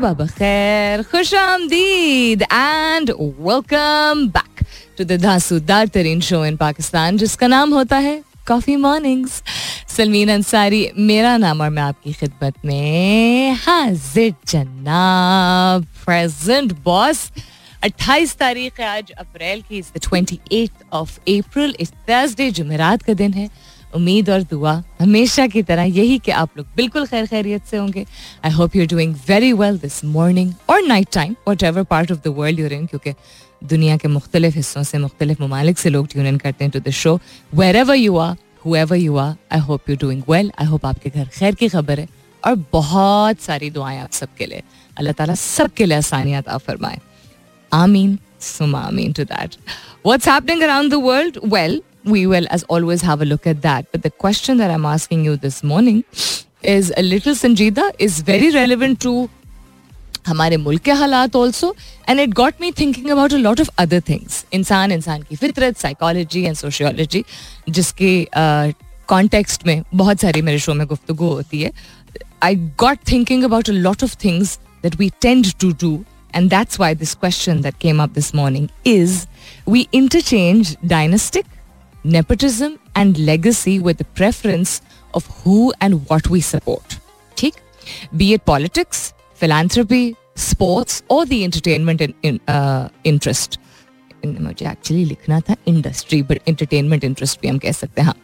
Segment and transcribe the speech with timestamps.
[0.00, 4.62] Sabah bakhair, khush आमदीद and welcome back
[4.96, 9.42] to the धांसूदार तरीन show इन पाकिस्तान जिसका नाम होता है कॉफ़ी मॉर्निंग्स
[9.96, 17.30] सलमीन अंसारी मेरा नाम और मैं आपकी खिदमत में हाजिर जनाब प्रेजेंट बॉस
[17.84, 23.12] 28 तारीख है आज अप्रैल की इज़ द 28th ऑफ़ अप्रैल इस थर्सडे जुमेरात का
[23.20, 23.48] दिन है।
[23.94, 28.04] उम्मीद और दुआ हमेशा की तरह यही कि आप लोग बिल्कुल खैर खैरियत से होंगे।
[28.44, 32.34] I hope you doing very well this morning और night time whatever part of the
[32.38, 33.14] world you're in क्योंकि
[33.64, 36.90] दुनिया के मुख्तलिफ़ हिस्सों से मुख्तलिफ़ ममालिक से लोग ट्यून इन करते हैं to the
[36.94, 37.18] show
[37.76, 41.28] wherever you are whoever you are I hope you doing well I hope आपके घर
[41.34, 42.08] खैर की खबर है
[42.42, 44.62] और बहुत सारी दुआएँ आप सबके लिए।
[44.96, 46.98] अल्लाह ताला सबके लिए आसानियात आ फरमाए।
[47.72, 49.56] आमीन सुमा आमीन to that
[50.06, 51.82] what's happening around the world well
[52.13, 55.23] we will as always have a look at that but the question that i'm asking
[55.27, 56.03] you this morning
[56.73, 59.15] is a little sanjida is very relevant to
[60.27, 61.75] हमारे मुल्क के हालात also
[62.09, 65.77] and it got me thinking about a lot of other things इंसान इंसान की फितरत
[65.77, 67.23] psychology and sociology
[67.69, 68.09] जिसके
[69.09, 71.71] context में बहुत सारी मेरे शो में गुफ्तु होती है
[72.43, 75.93] I got thinking about a lot of things that we tend to do
[76.37, 79.13] and that's why this question that came up this morning is
[79.73, 81.45] we interchange dynastic
[82.04, 84.80] and legacy with the preference
[85.14, 86.98] of who and what we support.
[87.36, 87.54] ठीक?
[89.34, 93.58] Philanthropy sports or the entertainment in, in, uh, interest.
[94.26, 98.14] मुझे actually लिखना था industry but entertainment interest भी हम कह सकते हैं हाँ।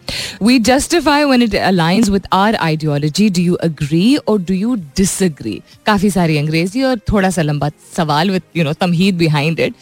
[0.42, 5.60] We justify when it aligns with our ideology do you agree और डू यू डिसअग्री
[5.86, 9.74] काफ़ी सारी अंग्रेज़ी और थोड़ा सा लंबा सवाल विद यू नो तमहीद बिहाइंड इट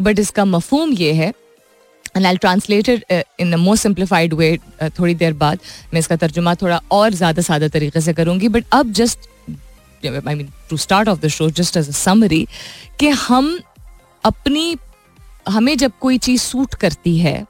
[0.00, 1.32] बट इसका मफहूम ये है
[2.16, 4.56] and I translated in the most simplified way
[4.98, 5.58] थोड़ी देर बाद।
[5.92, 9.28] मैं इसका तर्जुमा थोड़ा और ज़्यादा सादा तरीके से करूँगी। बट अब just
[10.06, 12.46] I mean to start off the show just as a summary
[13.00, 13.58] कि हम
[14.24, 14.76] अपनी
[15.48, 17.44] हमें जब कोई चीज़ सूट करती है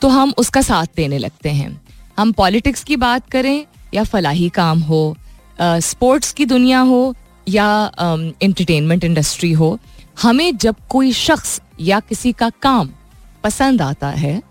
[0.00, 1.80] तो हम उसका साथ देने लगते हैं।
[2.18, 3.64] हम पॉलिटिक्स की बात करें
[3.94, 5.16] या फलाही काम हो
[5.58, 7.14] स्पोर्ट्स uh, की दुनिया हो
[7.48, 7.90] या
[8.42, 9.78] एंटरटेनमेंट इंडस्ट्री हो
[10.22, 12.90] हमें जब कोई शख्स या किसी का काम
[13.44, 14.42] पसंद आता है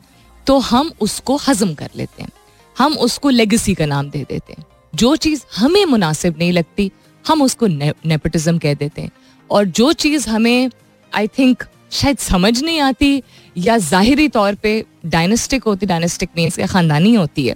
[0.47, 2.29] तो हम उसको हजम कर लेते हैं।
[2.75, 6.91] हम उसको लेगेसी का नाम दे देते हैं। जो चीज़ हमें मुनासिब नहीं लगती,
[7.25, 9.11] हम उसको नेपोटिज्म कह देते हैं।
[9.49, 10.69] और जो चीज़ हमें
[11.11, 13.21] आई थिंक शायद समझ नहीं आती,
[13.55, 17.55] या जाहिरी तौर पे डायनेस्टिक होती डायनेस्टिक मीन्स या ख़ानदानी होती है,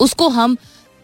[0.00, 0.56] उसको हम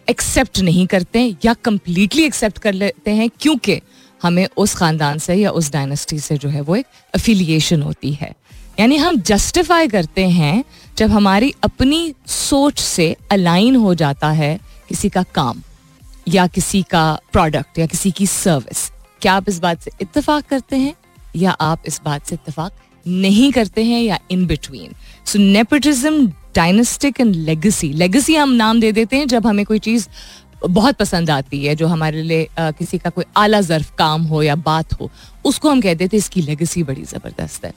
[0.07, 3.79] एक्सेप्ट नहीं करते या कम्प्लीटली एक्सेप्ट कर लेते हैं, क्योंकि
[4.21, 8.33] हमें उस ख़ानदान से या उस डायनेस्टी से जो है वो एक अफिलिएशन होती है।
[8.79, 10.63] यानी हम जस्टिफाई करते हैं
[10.97, 14.59] जब हमारी अपनी सोच से अलाइन हो जाता है
[14.89, 15.61] किसी का काम
[16.27, 18.89] या किसी का प्रोडक्ट या किसी की सर्विस
[19.21, 20.93] क्या आप इस बात से इतफाक करते हैं
[21.35, 22.71] या आप इस बात से इतफाक
[23.07, 24.93] नहीं करते हैं या in between
[25.25, 30.07] so nepotism dynastic and legacy legacy हम नाम दे देते हैं जब हमें कोई चीज़
[30.67, 34.43] बहुत पसंद आती है जो हमारे लिए आ, किसी का कोई आला जर्फ काम हो
[34.43, 35.09] या बात हो
[35.45, 37.73] उसको हम कह देते हैं इसकी लेगेसी बड़ी ज़बरदस्त है।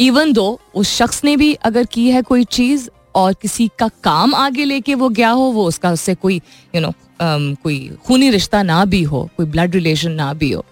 [0.00, 4.34] इवन दो उस शख्स ने भी अगर की है कोई चीज़ और किसी का काम
[4.34, 8.30] आगे लेके वो गया हो वो उसका उससे कोई यू you नो know, कोई खूनी
[8.30, 10.64] रिश्ता ना भी हो कोई ब्लड रिलेशन ना भी हो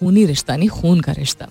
[0.00, 1.46] खूनी रिश्ता नहीं खून का रिश्ता।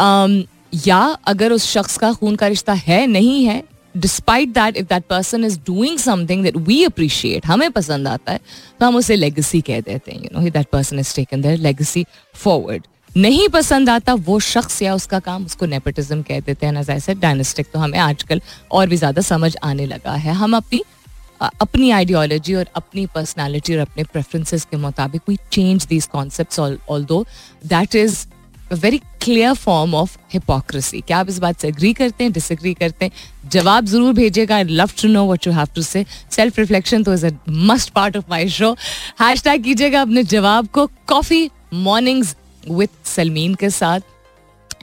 [0.00, 0.42] Um,
[0.86, 3.62] या अगर उस शख्स का खून का रिश्ता है नहीं है
[3.96, 8.40] despite that if that person is doing something that we appreciate हमें पसंद आता है
[8.80, 12.06] तो हम उसे लेगेसी कह देते हैं you know that person is taken their legacy
[12.34, 17.14] forward नहीं पसंद आता, वो शख्स या उसका काम उसको नेपोटिज्म कह देते हैं। ऐसे
[17.16, 20.82] डायनेस्टिक तो हमें आजकल और भी ज़्यादा समझ आने लगा है। हम अपनी
[21.40, 26.58] अपनी आइडियोलॉजी और अपनी पर्सनालिटी और अपने प्रेफरेंसेस के मुताबिक we change these concept
[27.04, 27.24] although
[27.64, 28.24] that is
[28.72, 32.32] very clear form of hypocrisy क्या आप इस बात से अग्री करते हैं?
[32.32, 33.12] डिसएग्री करते हैं?
[33.50, 37.14] जवाब ज़रूर भेजेगा I love to know what you have to say self reflection तो
[37.14, 38.72] is a must part of my show
[39.44, 42.34] hashtag कीजिएगा अपने जवाब को। कॉफ़ी मॉर्निंग्स
[42.70, 44.00] विथ सलमीन के साथ.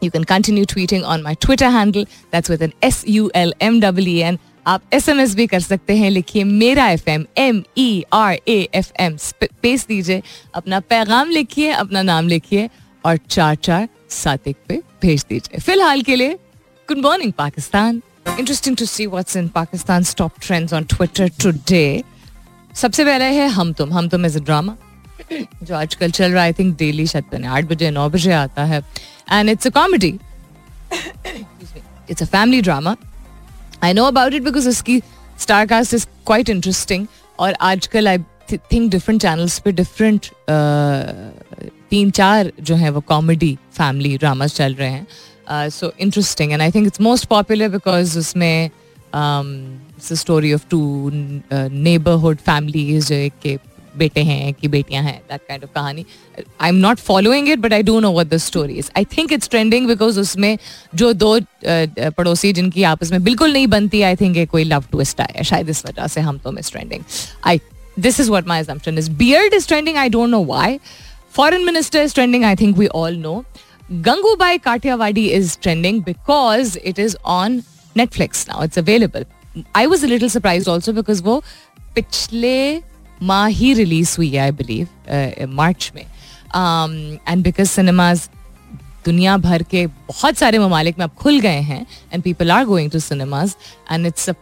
[0.03, 3.79] You can continue tweeting on my Twitter handle that's with N S U L M
[3.81, 4.37] W N
[4.67, 6.09] आप S M S भी कर सकते हैं.
[6.09, 10.21] लिखिए मेरा F M M E R A F M space दीजिए.
[10.55, 12.69] अपना पैगाम लिखिए, अपना नाम लिखिए
[13.05, 15.59] और चार चार सात एक पे भेज दीजिए.
[15.59, 16.33] फ़िलहाल के लिए
[16.89, 18.01] good morning Pakistan.
[18.39, 22.03] Interesting to see what's in Pakistan top trends on Twitter today.
[22.75, 23.93] सबसे पहले है हम तुम.
[23.93, 24.75] हम तुम इज़ अ ड्रामा
[25.63, 28.63] जो आजकल चल रहा है आई थिंक डेली शायद पता आठ बजे, नौ बजे आता
[28.63, 28.81] है।
[29.31, 30.13] And it's a comedy
[32.09, 32.95] it's a family drama
[33.83, 35.01] I know about it because उसकी
[35.39, 37.05] star cast is quite interesting
[37.39, 38.17] और आजकल आई
[38.51, 40.25] थिंक डिफरेंट चैनल्स पे डिफरेंट
[41.89, 46.71] तीन चार जो है वो कॉमेडी फैमिली ड्रामास चल रहे हैं। So interesting and I
[46.71, 48.69] think it's most popular because उसमें
[50.13, 51.09] story of two
[51.53, 53.33] neighbourhood families जो एक
[53.97, 56.05] बेटे हैं, कि बेटियाँ हैं दैट काइंड ऑफ़ कहानी।
[56.61, 59.33] I am not following it but I don't know what the story is I think
[59.33, 60.57] it's trending because उसमें
[60.95, 65.43] जो दो पड़ोसी जिनकी आपस में बिल्कुल नहीं बनती आई थिंक कोई लव ट्विस्ट आया
[65.43, 67.03] शायद इस वजह से हम तो miss trending
[67.47, 67.59] I
[67.99, 70.79] this is what my assumption is beard is trending I don't know why
[71.33, 73.43] foreign minister is trending I think we all know
[73.91, 77.63] Kathiawadi is trending because it is on
[77.95, 78.57] Netflix now.
[78.61, 79.23] It's available.
[79.73, 81.41] I was a little surprised also because वो
[81.95, 82.81] पिछले
[83.21, 88.29] माह ही release हुई है I believe मार्च में and because cinemas
[89.05, 92.91] दुनिया भर के बहुत सारे ममालिक में अब खुल गए हैं and people are going
[92.91, 93.55] to cinemas
[93.91, 94.33] and it's a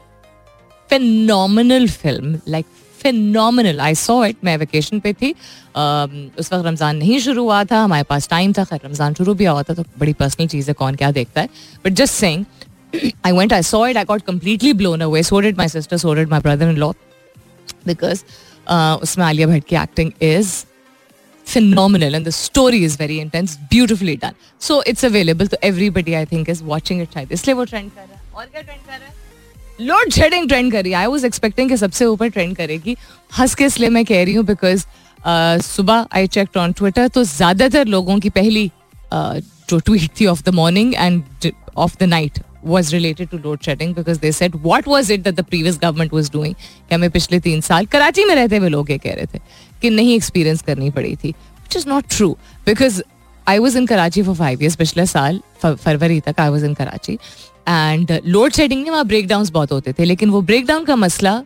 [0.89, 7.19] phenomenal film like phenomenal I saw it मैं वेकेशन पे थी उस वक्त रमज़ान नहीं
[7.19, 10.13] शुरू हुआ था हमारे पास टाइम था खैर रमज़ान शुरू भी हुआ था तो बड़ी
[10.21, 11.49] पर्सनल चीज़ है कौन क्या देखता है
[11.85, 12.45] but just saying
[13.23, 15.21] I went, I saw it, I got completely blown away.
[15.21, 16.93] So did my sister, so did my brother-in-law.
[17.85, 18.46] Because uh,
[19.01, 20.55] उसमें आलिया भट्ट की acting is
[21.47, 24.35] phenomenal and the story is very intense, beautifully done.
[24.61, 27.13] So, it's available to everybody, i think, is watching it.
[27.13, 29.15] शायद इसलिए वो trend कर रहा है और क्या ट्रेंड कर रहा है
[29.79, 32.95] लोड शेडिंग ट्रेंड करी आई वॉज़ एक्सपेक्टिंग सबसे ऊपर ट्रेंड करेगी
[33.31, 34.85] हंस के इसलिए मैं कह रही हूँ बिकॉज़
[35.63, 38.71] सुबह आई चेक ऑन ट्विटर तो ज़्यादातर लोगों की पहली
[39.67, 43.63] uh, जो ट्वीट थी of the morning and of the night was related to load
[43.63, 46.53] shedding because they said what was it that the previous government was doing?
[46.89, 49.39] कि हमें पिछले तीन साल कराची में रहते हुए लोग ये कह रहे थे
[49.81, 52.29] कि नहीं एक्सपीरियंस करनी पड़ी थी which is not true
[52.65, 53.01] because
[53.47, 57.13] I was in Karachi for five years पिछले साल फरवरी तक I was in Karachi
[57.67, 61.41] and load shedding में वहाँ ब्रेक बहुत होते थे लेकिन वो ब्रेक डाउन का मसला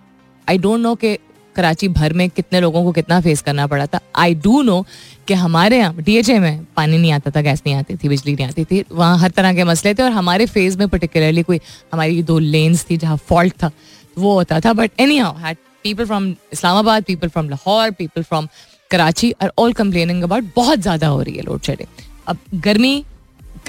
[0.50, 1.18] आई डोंट नो कि
[1.56, 4.86] कराची भर में कितने लोगों को कितना फेस करना पड़ा था। आई डू नो
[5.27, 8.48] कि हमारे यहाँ डी में पानी नहीं आता था गैस नहीं आती थी, बिजली नहीं
[8.48, 11.59] आती थी। वहाँ हर तरह के मसले थे और हमारे फ़ेज़ में पर्टिकुलरली कोई
[11.94, 13.71] हमारी दो लेन्स थी जहाँ फॉल्ट था,
[14.18, 18.48] वो होता था। But anyhow had people from Islamabad people from Lahore people from
[18.92, 23.03] Karachi are all complaining about बहुत ज़्यादा हो रही है लोड शेडिंग अब गर्मी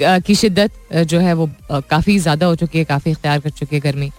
[0.01, 0.71] की शिद्दत
[1.07, 4.09] जो है वो काफ़ी ज़्यादा हो चुकी है, काफ़ी इख्तियार कर चुकी है गर्मी।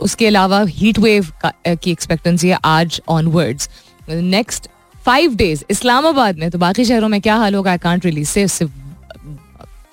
[0.00, 1.32] उसके अलावा हीट वेव
[1.66, 3.68] की एक्सपेक्टेंसी है आज onwards
[4.08, 4.68] next
[5.04, 7.70] five days Islamabad में तो बाकी शहरों में क्या हाल होगा?
[7.70, 8.42] आई कॉन्ट रिलीज़ से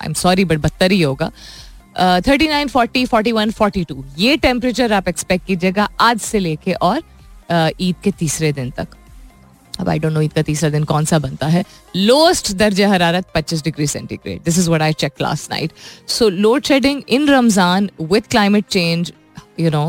[0.00, 1.30] आई एम सॉरी बट बदतर ही होगा।
[2.26, 6.72] Thirty nine forty forty one forty two ये टेम्परेचर आप एक्सपेक्ट कीजिएगा आज से लेके
[6.72, 7.02] और
[7.80, 8.88] ईद के तीसरे दिन तक।
[9.80, 11.64] अब आई डोंट नो ईद का तीसरा दिन कौन सा बनता है।
[11.96, 15.72] लोएस्ट दर्ज हरारत 25 degree centigrade this is what I check last night
[16.08, 19.12] so load shedding in Ramzan with climate change
[19.60, 19.84] you know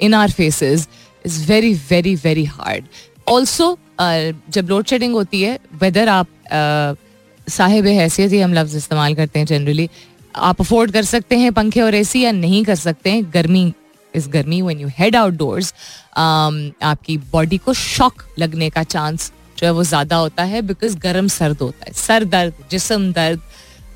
[0.00, 0.88] in our faces
[1.24, 2.84] is very very very hard
[3.28, 9.14] also जब लोड शेडिंग होती है weather आप uh, Sahib हैसियत ही हम लफ्ज़ इस्तेमाल
[9.14, 9.88] करते हैं जनरली
[10.34, 13.72] आप अफोर्ड कर सकते हैं पंखे और एसी या नहीं कर सकते हैं गर्मी
[14.14, 15.72] इस गर्मी व्हेन यू हेड आउटडोर्स
[16.16, 21.28] आपकी बॉडी को शॉक लगने का चांस जो है वो ज़्यादा होता है बिकॉज़ गर्म
[21.28, 23.40] सर्द होता है। सर दर्द जिसम दर्द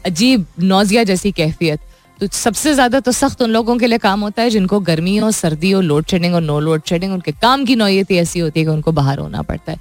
[0.07, 1.81] अजीब नोजिया जैसी कैफियत।
[2.21, 5.31] तो सबसे ज़्यादा तो सख्त उन लोगों के लिए काम होता है जिनको गर्मी हो
[5.31, 8.65] सर्दी हो लोड शेडिंग और नो लोड शेडिंग उनके काम की नौयत ऐसी होती है
[8.67, 9.79] कि उनको बाहर होना पड़ता है।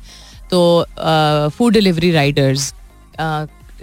[0.50, 0.86] तो
[1.50, 2.74] फ़ूड डिलीवरी राइडर्स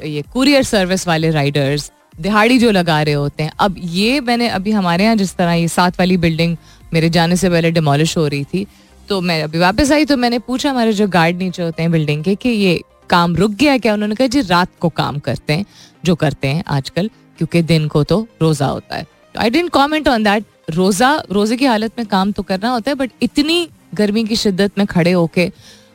[0.04, 4.70] ये कुरियर सर्विस वाले राइडर्स दिहाड़ी जो लगा रहे होते हैं। अब ये मैंने अभी
[4.72, 6.56] हमारे यहाँ जिस तरह ये सात वाली बिल्डिंग
[6.92, 8.66] मेरे जाने से पहले डिमोलिश हो रही थी
[9.08, 12.22] तो मैं अभी वापस आई तो मैंने पूछा हमारे जो गार्ड नीचे होते हैं बिल्डिंग
[12.24, 12.80] के कि ये
[13.10, 13.94] काम रुक गया क्या?
[13.94, 15.64] उन्होंने कहा, जी, रात को काम करते हैं,
[16.04, 20.24] जो करते हैं आजकल क्योंकि दिन को तो रोज़ा होता है। I don't comment on
[20.24, 24.36] that रोज़ा, रोज़े की हालत में काम तो करना होता है बट इतनी गर्मी की
[24.36, 25.50] शिद्दत में खड़े होके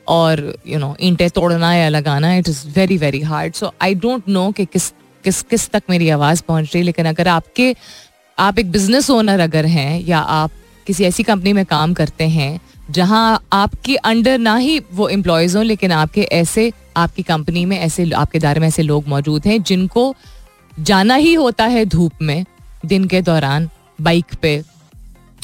[0.07, 4.29] और यू नो ईंटें तोड़ना या लगाना it is very very hard so I don't
[4.29, 4.89] know कि किस
[5.23, 7.75] किस किस तक मेरी आवाज़ पहुँच रही लेकिन अगर आपके,
[8.37, 10.51] आप एक बिज़नेस ओनर अगर हैं या आप
[10.87, 12.59] किसी ऐसी कंपनी में काम करते हैं,
[12.91, 18.09] जहाँ आपके अंडर ना ही वो एम्प्लॉयज़ हों, लेकिन आपके ऐसे, आपकी कंपनी में ऐसे,
[18.11, 20.13] आपके दायरे में ऐसे लोग मौजूद हैं, जिनको
[20.79, 22.45] जाना ही होता है धूप में,
[22.85, 23.69] दिन के दौरान
[23.99, 24.55] बाइक पे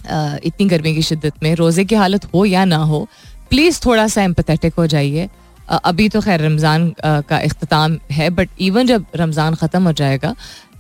[0.04, 3.08] इतनी गर्मी की शिद्दत में, रोज़े की हालत हो या ना हो
[3.50, 5.30] प्लीज़ थोड़ा सा एम्पथेटिक हो जाइए।
[5.68, 10.36] अभी तो खैर रमज़ान का अख्ताम है बट इवन जब रमज़ान ख़त्म हो जाएगा,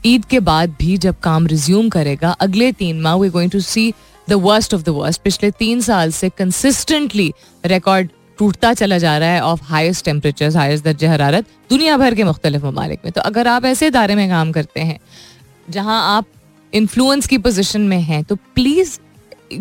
[0.05, 3.93] ईद के बाद भी जब काम रिज्यूम करेगा, अगले तीन माह we going to see
[4.29, 7.33] the worst of the worst पिछले तीन साल से कंसिस्टेंटली
[7.63, 8.09] रिकॉर्ड
[8.39, 12.65] टूटता चला जा रहा है ऑफ़ हाइस्ट टेम्परेचर हाइस्ट दर्ज हरारत दुनिया भर के मुख्तलिफ़
[12.65, 14.99] ममालिक में। तो अगर आप ऐसे इदारे में काम करते हैं,
[15.69, 16.25] जहाँ आप
[16.73, 18.97] इन्फ्लुएंस की पोजिशन में हैं तो please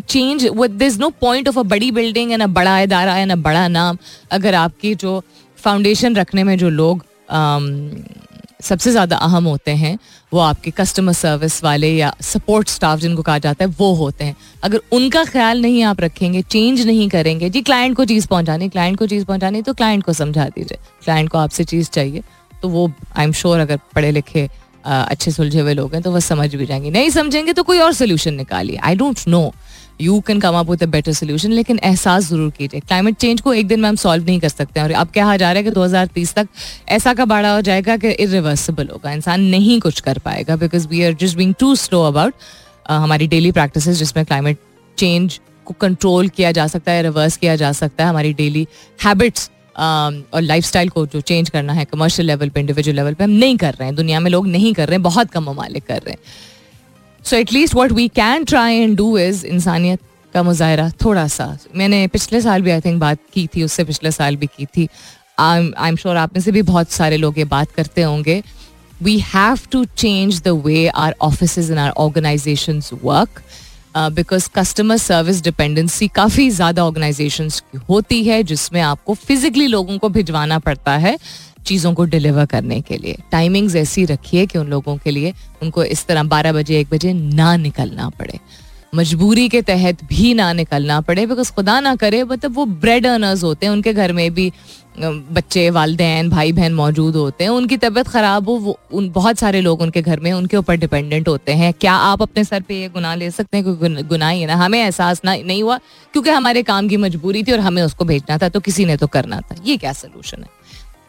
[0.00, 3.37] change was is no point of a बड़ी बिल्डिंग एंड अ बड़ा इदारा एंड अ
[3.38, 3.99] बड़ा नाम,
[4.31, 5.23] अगर आपकी जो
[5.59, 7.04] फाउंडेशन रखने में जो लोग
[8.64, 9.99] सबसे ज़्यादा अहम होते हैं,
[10.33, 14.37] वो आपके कस्टमर सर्विस वाले या सपोर्ट स्टाफ जिनको कहा जाता है, वो होते हैं।
[14.62, 18.99] अगर उनका ख्याल नहीं आप रखेंगे चेंज नहीं करेंगे, जी क्लाइंट को चीज़ पहुंचानी क्लाइंट
[18.99, 22.23] को चीज़ पहुंचानी तो क्लाइंट को समझा दीजिए। क्लाइंट को आपसे चीज़ चाहिए
[22.62, 24.49] तो वो आई एम श्योर अगर पढ़े लिखे
[24.85, 27.92] अच्छे सुलझे हुए लोग हैं तो वह समझ भी जाएँगे। नहीं समझेंगे तो कोई और
[27.94, 29.52] सोल्यूशन निकालिए। I don't know
[30.00, 33.54] you can come up with a better solution लेकिन एहसास ज़रूर कीजिए। क्लाइमेट चेंज को
[33.54, 35.70] एक दिन में हम सॉल्व नहीं कर सकते और अब कहा जा रहा है कि
[35.70, 36.48] 2030 तक
[36.88, 41.02] ऐसा का बाड़ा हो जाएगा कि इरिवर्सिबल होगा। इंसान नहीं कुछ कर पाएगा because we
[41.04, 42.34] are just being too slow about
[42.90, 44.58] हमारी डेली प्रैक्टिस जिसमें क्लाइमेट
[44.98, 48.66] चेंज को कंट्रोल किया जा सकता है रिवर्स किया जा सकता है। हमारी डेली
[48.98, 53.30] हैबिट्स और लाइफ को जो चेंज करना है कमर्शियल लेवल पे इंडिविजुअल लेवल पे हम
[53.30, 55.96] नहीं कर रहे हैं। दुनिया में लोग नहीं कर रहे हैं, बहुत कम ममालिक कर
[55.96, 56.18] रहे हैं।
[57.25, 60.00] So at least what we can try and do is इंसानियत
[60.35, 64.11] का मुजाहरा थोड़ा सा मैंने पिछले साल भी आई थिंक बात की थी उससे पिछले
[64.11, 64.88] साल भी की थी
[65.40, 68.43] आई एम श्योर आप में से भी बहुत सारे लोग ये बात करते होंगे
[69.02, 73.43] we have to change the way our office in our organization work
[73.97, 80.09] because customer service dependency काफ़ी ज़्यादा ऑर्गेनाइजेशन की होती है, जिसमें आपको फिजिकली लोगों को
[80.09, 81.16] भिजवाना पड़ता है।
[81.64, 85.85] चीज़ों को डिलीवर करने के लिए। टाइमिंग्स ऐसी रखिए कि उन लोगों के लिए उनको
[85.85, 88.38] इस तरह बारह बजे, एक बजे ना निकलना पड़े।
[88.94, 93.42] मजबूरी के तहत भी ना निकलना पड़े बिकॉज़ खुदा ना करे मतलब वो ब्रेड अर्नर्स
[93.44, 94.52] होते हैं, उनके घर में भी
[94.99, 99.61] बच्चे, वालदेन भाई बहन मौजूद होते हैं, उनकी तबीयत ख़राब हो, वो, उन, बहुत सारे
[99.61, 102.88] लोग उनके घर में उनके ऊपर डिपेंडेंट होते हैं। क्या आप अपने सर पे ये
[102.88, 103.64] गुनाह ले सकते हैं?
[103.64, 104.54] क्योंकि गुनाह ही ना?
[104.54, 105.78] हमें एहसास ना, नहीं हुआ,
[106.12, 109.06] क्योंकि हमारे काम की मजबूरी थी और हमें उसको भेजना था तो किसी ने तो
[109.06, 110.53] करना था। ये क्या सोल्यूशन है?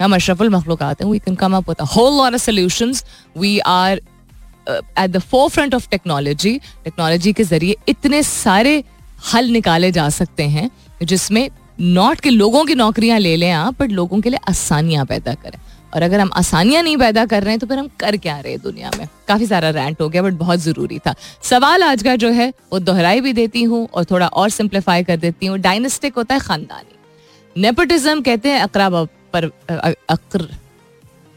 [0.01, 3.03] हम अशरफुल आते हैं we can come up with a whole lot of solutions
[3.37, 4.01] we are
[4.69, 8.83] at the forefront of technology technology के ज़रिए इतने सारे
[9.33, 10.69] हल निकाले जा सकते हैं,
[11.03, 11.49] जिसमें
[11.79, 15.59] नॉट के लोगों की नौकरियाँ ले लें आप बट लोगों के लिए आसानियाँ पैदा करें।
[15.93, 18.51] और अगर हम आसानियाँ नहीं पैदा कर रहे हैं तो फिर हम कर क्या रहे
[18.51, 19.07] हैं दुनिया में?
[19.27, 22.79] काफ़ी सारा रैंट हो गया बट बहुत ज़रूरी था। सवाल आज का जो है, वो
[22.79, 27.61] दोहराई भी देती हूँ और थोड़ा और सिंप्लीफाई कर देती हूँ। डायनेस्टिक होता है खानदानी।
[27.61, 28.95] नेपोटिज्म कहते हैं अकराब
[29.35, 29.45] पर
[30.09, 30.47] अक्र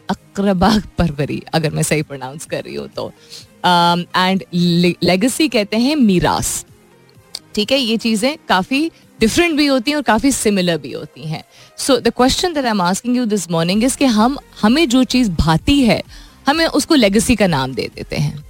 [0.08, 3.12] अकरबा परवरी, अगर मैं सही प्रोनाउंस कर रही हूँ तो।
[4.16, 6.64] एंड लेगेसी कहते हैं मीरास
[7.54, 8.90] ठीक है, ये चीज़ें काफ़ी
[9.20, 11.42] डिफरेंट भी होती हैं और काफ़ी सिमिलर भी होती हैं।
[11.78, 15.02] So the question that I am asking you this morning is कि हम, हमें जो
[15.06, 16.02] चीज़ भाती है,
[16.48, 18.44] हमें उसको लेगेसी का नाम दे देते हैं।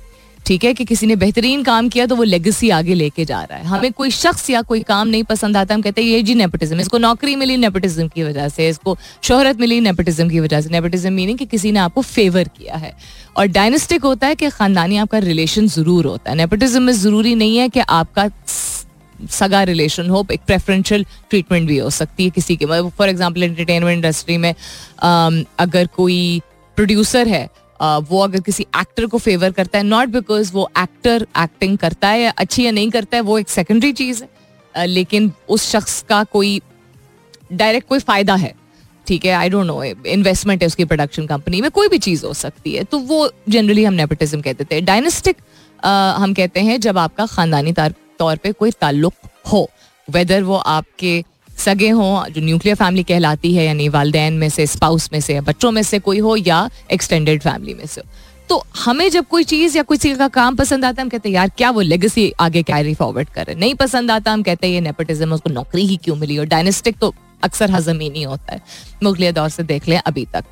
[0.49, 3.59] ठीक है कि किसी ने बेहतरीन काम किया तो वो लेगेसी आगे लेके जा रहा
[3.59, 6.35] है। हमें कोई शख्स या कोई काम नहीं पसंद आता, हम कहते हैं, ये जी
[6.35, 10.71] नेपोटिज्म इसको नौकरी मिली नेपोटिज्म की वजह से, इसको शोहरत मिली नेपोटिज्म की वजह से।
[10.71, 12.93] नेपोटिज्म मीनिंग कि किसी ने आपको फेवर किया है।
[13.37, 17.57] और डायनेस्टिक होता है कि खानदानी आपका रिलेशन ज़रूर होता है। नेपोटिज्म में ज़रूरी नहीं
[17.59, 18.29] है कि आपका
[19.31, 23.97] सगा रिलेशन हो, एक प्रेफरेंशियल ट्रीटमेंट भी हो सकती है किसी के। फॉर एग्ज़ाम्पल एंटरटेनमेंट
[23.97, 24.55] इंडस्ट्री में
[25.61, 26.41] अगर कोई
[26.77, 27.49] प्रोड्यूसर है
[27.81, 32.33] वो अगर किसी एक्टर को फेवर करता है नॉट बिकॉज़ वो एक्टर एक्टिंग करता है
[32.39, 36.61] अच्छी या नहीं करता है, वो एक सेकेंडरी चीज़ है। लेकिन उस शख्स का कोई
[37.53, 38.55] डायरेक्ट कोई फ़ायदा है।
[39.07, 42.33] ठीक है आई डोंट नो इन्वेस्टमेंट है उसकी प्रोडक्शन कंपनी में, कोई भी चीज़ हो
[42.35, 45.37] सकती है। तो वो जनरली हम नेपोटिज्म कहते थे। डायनेस्टिक
[45.83, 49.15] हम कहते हैं जब आपका ख़ानदानी तौर पर कोई ताल्लुक
[49.53, 49.69] हो
[50.09, 51.23] वेदर वो आपके
[51.59, 55.71] सगे हों, जो न्यूक्लियर फैमिली कहलाती है, यानी वालदेन में से स्पाउस में से बच्चों
[55.71, 58.03] में से कोई हो, या एक्सटेंडेड फैमिली में से।
[58.49, 61.35] तो हमें जब कोई चीज़ या किसी का काम पसंद आता है, हम कहते हैं,
[61.37, 64.81] यार, क्या वो लेगेसी आगे कैरी फॉरवर्ड करे नहीं पसंद आता, हम कहते हैं, ये
[64.81, 66.39] नेपोटिज्म उसको नौकरी ही क्यों मिली?
[66.39, 68.61] और डायनेस्टिक तो अक्सर हजम ही नहीं होता है।
[69.03, 70.45] मुगलिया दौर से देख लें अभी तक।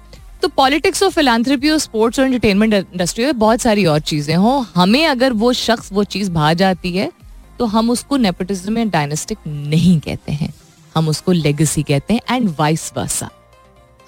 [0.42, 4.64] तो पॉलिटिक्स और फिलानथ्रपी और स्पोर्ट्स और एंटरटेनमेंट इंडस्ट्री में बहुत सारी और चीज़ें हों।
[4.74, 7.10] हमें अगर वो शख्स, वो चीज़ भा जाती है
[7.58, 10.52] तो हम उसको नेपोटिज्म या डायनेस्टिक नहीं कहते हैं।
[10.96, 13.28] हम उसको लेगेसी कहते हैं एंड वाइस वर्सा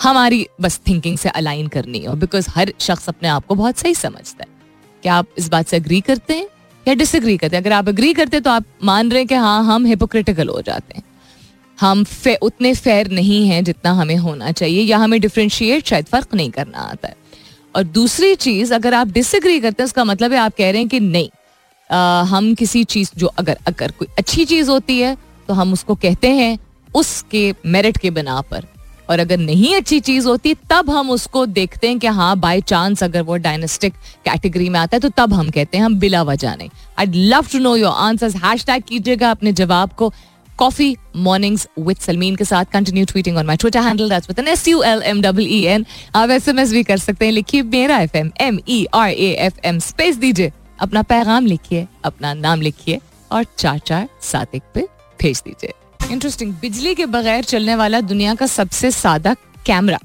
[0.01, 3.95] हमारी बस थिंकिंग से अलाइन करनी हो बिकॉज़ हर शख्स अपने आप को बहुत सही
[3.95, 4.57] समझता है।
[5.03, 6.47] क्या आप इस बात से अग्री करते हैं
[6.87, 7.63] या डिसएग्री करते हैं?
[7.63, 10.61] अगर आप अग्री करते हैं तो आप मान रहे हैं कि हाँ हम हिपोक्रिटिकल हो
[10.63, 11.03] जाते हैं।
[11.79, 16.35] हम फे, उतने फेयर नहीं हैं जितना हमें होना चाहिए या हमें डिफ्रेंशिएट शायद फ़र्क
[16.35, 17.17] नहीं करना आता है।
[17.77, 20.89] और दूसरी चीज़ अगर आप डिसएग्री करते हैं उसका मतलब है आप कह रहे हैं
[20.89, 21.29] कि नहीं
[21.91, 25.17] आ, हम किसी चीज़ जो अगर अगर कोई अच्छी चीज़ होती है
[25.49, 26.59] तो हम उसको कहते हैं
[26.95, 28.65] उसके मेरिट के बिना पर।
[29.11, 33.03] और अगर नहीं अच्छी चीज़ होती, तब हम उसको देखते हैं कि हाँ बाय चांस
[33.03, 36.57] अगर वो डायनेस्टिक कैटेगरी में आता है तो तब हम कहते हैं, हम बिला वजह
[36.57, 36.69] नहीं।
[36.99, 40.13] I love to know your answers hashtag कीजिएगा अपने जवाब को।
[40.59, 44.67] कॉफ़ी मॉर्निंग्स विद सलमीन के साथ continue tweeting on my Twitter handle with N S
[44.69, 48.31] U L M double E N आप एसएमएस भी कर सकते हैं। लिखिए मेरा FM
[48.41, 53.01] M E R A F M space दीजिए। अपना पैगाम लिखिए, अपना नाम लिखिए
[53.33, 54.89] और चार चार सात एक पे
[55.21, 55.73] भेज दीजिए।
[56.11, 59.35] इंटरेस्टिंग बिजली के बगैर चलने वाला दुनिया का सबसे सादा
[59.67, 59.99] कैमरा।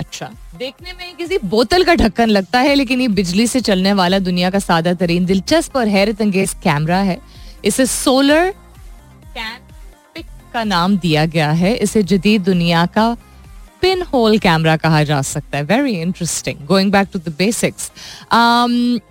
[0.00, 4.18] अच्छा। देखने में किसी बोतल का ढक्कन लगता है, लेकिन ये बिजली से चलने वाला
[4.18, 7.18] दुनिया का सादा तरीन, दिलचस्प और हैरत अंगेज कैमरा है।
[7.64, 9.58] इसे सोलर कैन
[10.14, 13.16] पिक का नाम दिया गया है। इसे जदीद दुनिया का
[13.82, 17.90] पिन होल कैमरा कहा जा सकता है। Very interesting going back to the basics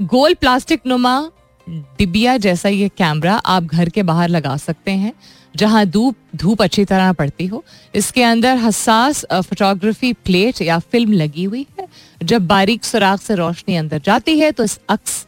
[0.04, 1.20] goal plastic नुमा
[1.68, 5.14] डिबिया जैसा ये कैमरा आप घर के बाहर लगा सकते हैं।
[5.58, 7.64] जहाँ धूप धूप अच्छी तरह पड़ती हो
[7.96, 11.88] इसके अंदर हसास फोटोग्राफी प्लेट या फ़िल्म लगी हुई है।
[12.22, 15.26] जब बारीक सुराख से रोशनी अंदर जाती है तो इस अक्स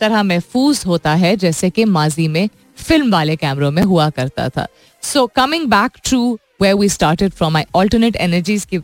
[0.00, 4.66] तरह महफूज होता है जैसे कि माजी में फ़िल्म वाले कैमरों में हुआ करता था।
[5.02, 8.76] So coming back to way we started from my alternate energies की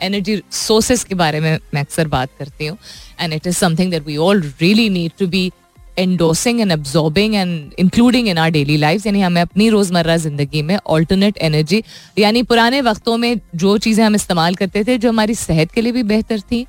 [0.00, 2.76] एनर्जी सोर्सेज के बारे में मैं अक्सर बात करती हूँ।
[3.20, 5.50] And it is something that we all really need to be
[5.98, 10.76] endorsing and absorbing and including in our daily life यानी हमें अपनी रोज़मर्रा ज़िंदगी में
[10.76, 11.82] ऑल्टरनेट एनर्जी
[12.18, 15.92] यानी पुराने वक्तों में जो चीज़ें हम इस्तेमाल करते थे, जो हमारी सेहत के लिए
[15.92, 16.66] भी बेहतर थी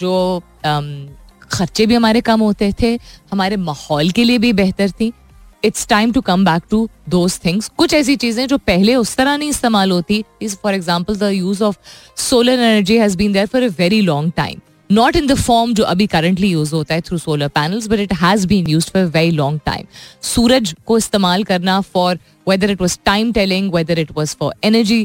[0.00, 0.42] जो
[1.50, 2.98] खर्चे भी हमारे कम होते थे,
[3.32, 5.12] हमारे माहौल के लिए भी बेहतर थी।
[5.64, 9.36] It's time to come back to those things कुछ ऐसी चीज़ें जो पहले उस तरह
[9.36, 11.76] नहीं इस्तेमाल होती। Is for example the use of
[12.20, 14.60] solar energy has been there for a very long time
[14.92, 18.12] not in the form जो अभी करंटली यूज़ होता है through solar panels but it
[18.22, 19.86] has been use for very long time
[20.22, 22.18] सूरज को इस्तेमाल करना for
[22.48, 25.00] whether it was time telling whether it was for energy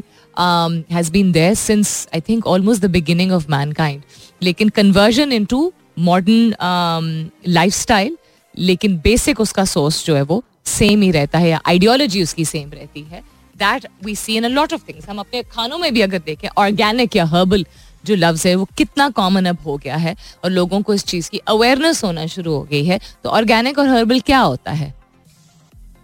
[0.92, 4.02] has been there since I think almost the beginning of mankind
[4.42, 8.18] लेकिन conversion into modern lifestyle
[8.58, 12.70] लेकिन basic उसका source जो है वो same ही रहता है या ideology उसकी सेम
[12.70, 13.22] रहती है.
[13.56, 16.48] That we see in a lot of things हम अपने खानों में भी अगर देखें
[16.58, 17.66] ऑर्गेनिक या हर्बल
[18.04, 21.30] जो लफ्ज है, वो कितना कॉमन अब हो गया है और लोगों को इस चीज़
[21.30, 24.94] की अवेयरनेस होना शुरू हो गई है। तो ऑर्गेनिक और हर्बल क्या होता है?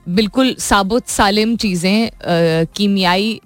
[0.07, 2.09] बिल्कुल साबुत, सालिम चीज़ें
[2.75, 3.39] कीमियाई,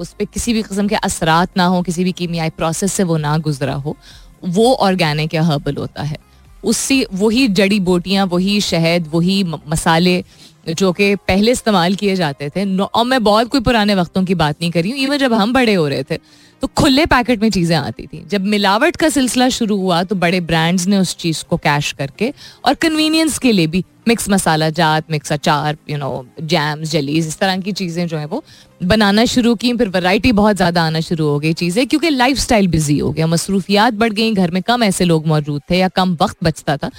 [0.00, 3.16] उस पर किसी भी किस्म के असरात ना हो, किसी भी कीमियाई प्रोसेस से वो
[3.16, 3.96] ना गुजरा हो,
[4.44, 6.16] वो ऑर्गेनिक या हर्बल होता है।
[6.64, 10.22] उससे वही जड़ी बूटियाँ, वही शहद, वही मसाले
[10.68, 14.56] जो कि पहले इस्तेमाल किए जाते थे। और मैं बहुत कोई पुराने वक्तों की बात
[14.60, 16.18] नहीं कर रही हूँ इवन जब हम बड़े हो रहे थे
[16.62, 20.40] तो खुले पैकेट में चीज़ें आती थी। जब मिलावट का सिलसिला शुरू हुआ तो बड़े
[20.42, 22.32] ब्रांड्स ने उस चीज़ को कैश करके
[22.64, 27.38] और कन्वीनियंस के लिए भी मिक्स मसाला जात मिक्स अचार यू नो जैम्स जलीज इस
[27.38, 28.42] तरह की चीज़ें जो है वो
[28.82, 32.66] बनाना शुरू की। फिर वैरायटी बहुत ज़्यादा आना शुरू हो गई चीज़ें, क्योंकि लाइफ स्टाइल
[32.68, 36.16] बिज़ी हो गया, मसरूफियात बढ़ गई, घर में कम ऐसे लोग मौजूद थे या कम
[36.20, 36.90] वक्त बचता था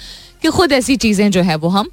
[0.42, 1.90] कि खुद ऐसी चीज़ें जो है वो हम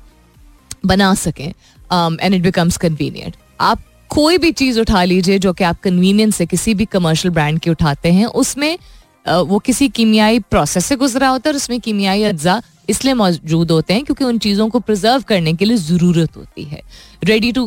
[0.86, 5.80] बना सकें एंड इट बिकम्स कन्वीनियंट आप कोई भी चीज़ उठा लीजिए जो कि आप
[5.82, 8.78] कन्वीनियंस से किसी भी कमर्शियल ब्रांड की उठाते हैं, उसमें
[9.26, 13.94] वो किसी कीमियाई प्रोसेस से गुजरा होता है और उसमें कीमियाई अज्जा इसलिए मौजूद होते
[13.94, 16.82] हैं क्योंकि उन चीज़ों को प्रिजर्व करने के लिए ज़रूरत होती है।
[17.24, 17.66] रेडी टू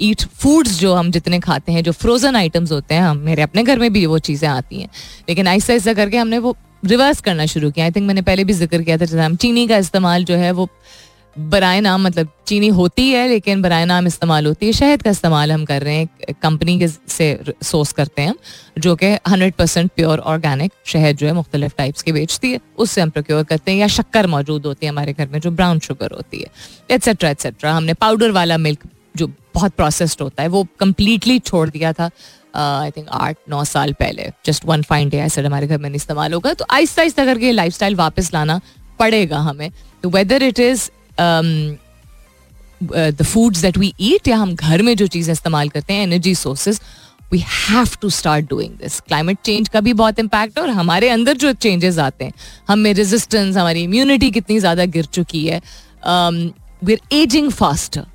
[0.00, 3.62] ईट फूड्स जो हम जितने खाते हैं, जो फ्रोज़न आइटम्स होते हैं, हम, मेरे अपने
[3.62, 4.88] घर में भी वो चीज़ें आती हैं।
[5.28, 8.52] लेकिन ऐसा ऐसा करके हमने वो रिवर्स करना शुरू किया। आई थिंक मैंने पहले भी
[8.52, 10.68] ज़िक्र किया था जैसे हम चीनी का इस्तेमाल जो है वो
[11.40, 15.52] बराए नाम मतलब चीनी होती है, लेकिन बराए नाम इस्तेमाल होती है। शहद का इस्तेमाल
[15.52, 17.28] हम कर रहे हैं कंपनी के से
[17.62, 18.34] सोर्स करते हैं
[18.78, 23.00] जो कि हंड्रेड परसेंट प्योर ऑर्गेनिक शहद जो है मुख्तलिफ़ टाइप्स की बेचती है। उससे
[23.00, 26.14] हम प्रोक्योर करते हैं, या शक्कर मौजूद होती है हमारे घर में, जो ब्राउन शुगर
[26.16, 26.50] होती है
[26.90, 31.92] एट्सेट्रा एट्सट्रा हमने पाउडर वाला मिल्क जो बहुत प्रोसेस्ड होता है, वो कम्प्लीटली छोड़ दिया
[31.92, 32.10] था
[32.56, 36.32] आई थिंक आठ, नौ साल पहले। जस्ट वन फाइन डे ऐसा हमारे घर में इस्तेमाल
[36.32, 38.60] होगा। तो आहिस्ता आहिस्ता करके लाइफ स्टाइल वापस लाना
[38.98, 39.70] पड़ेगा हमें।
[40.02, 41.78] तो whether it is the
[43.22, 46.80] foods that we eat या हम घर में जो चीज़ें इस्तेमाल करते हैं energy sources
[47.32, 51.08] we have to start doing this climate change का भी बहुत इम्पैक्ट है और हमारे
[51.08, 52.32] अंदर जो चेंजेस आते हैं,
[52.68, 55.60] हम में रेजिस्टेंस हमारी इम्यूनिटी कितनी ज़्यादा गिर चुकी है
[56.84, 58.06] वी आर एजिंग फास्टर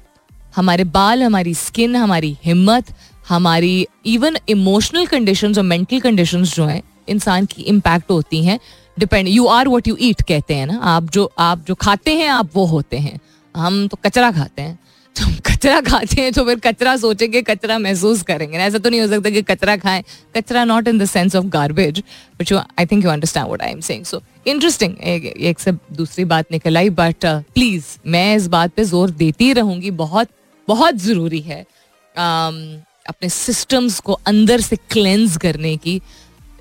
[0.56, 2.86] हमारे बाल, हमारी स्किन हमारी हिम्मत,
[3.30, 8.60] हमारी इवन इमोशनल कंडीशन और मेंटल कंडीशन जो हैं, इंसान की इम्पैक्ट होती हैं।
[9.00, 12.30] Depend you are what you eat कहते हैं ना। आप जो आप जो खाते हैं
[12.30, 13.20] आप वो होते हैं।
[13.56, 14.78] हम तो कचरा खाते हैं।
[15.16, 19.08] तो कचरा खाते हैं तो फिर कचरा सोचेंगे कचरा महसूस करेंगे ऐसा तो नहीं हो
[19.08, 20.04] सकता कि कचरा खाएँ।
[20.36, 22.02] कचरा not in the sense of garbage
[22.40, 26.26] but you I think you understand what I am saying so interesting एक से दूसरी
[26.26, 30.28] बात निकल आई बट प्लीज़ uh, मैं इस बात पे ज़ोर देती रहूँगी। बहुत
[30.68, 32.60] बहुत ज़रूरी है um,
[33.08, 36.02] अपने सिस्टम्स को अंदर से क्लेंज करने की।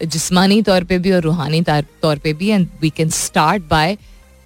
[0.02, 3.96] जिस्मानी तौर पे भी और रूहानी तौर पे भी and we can start by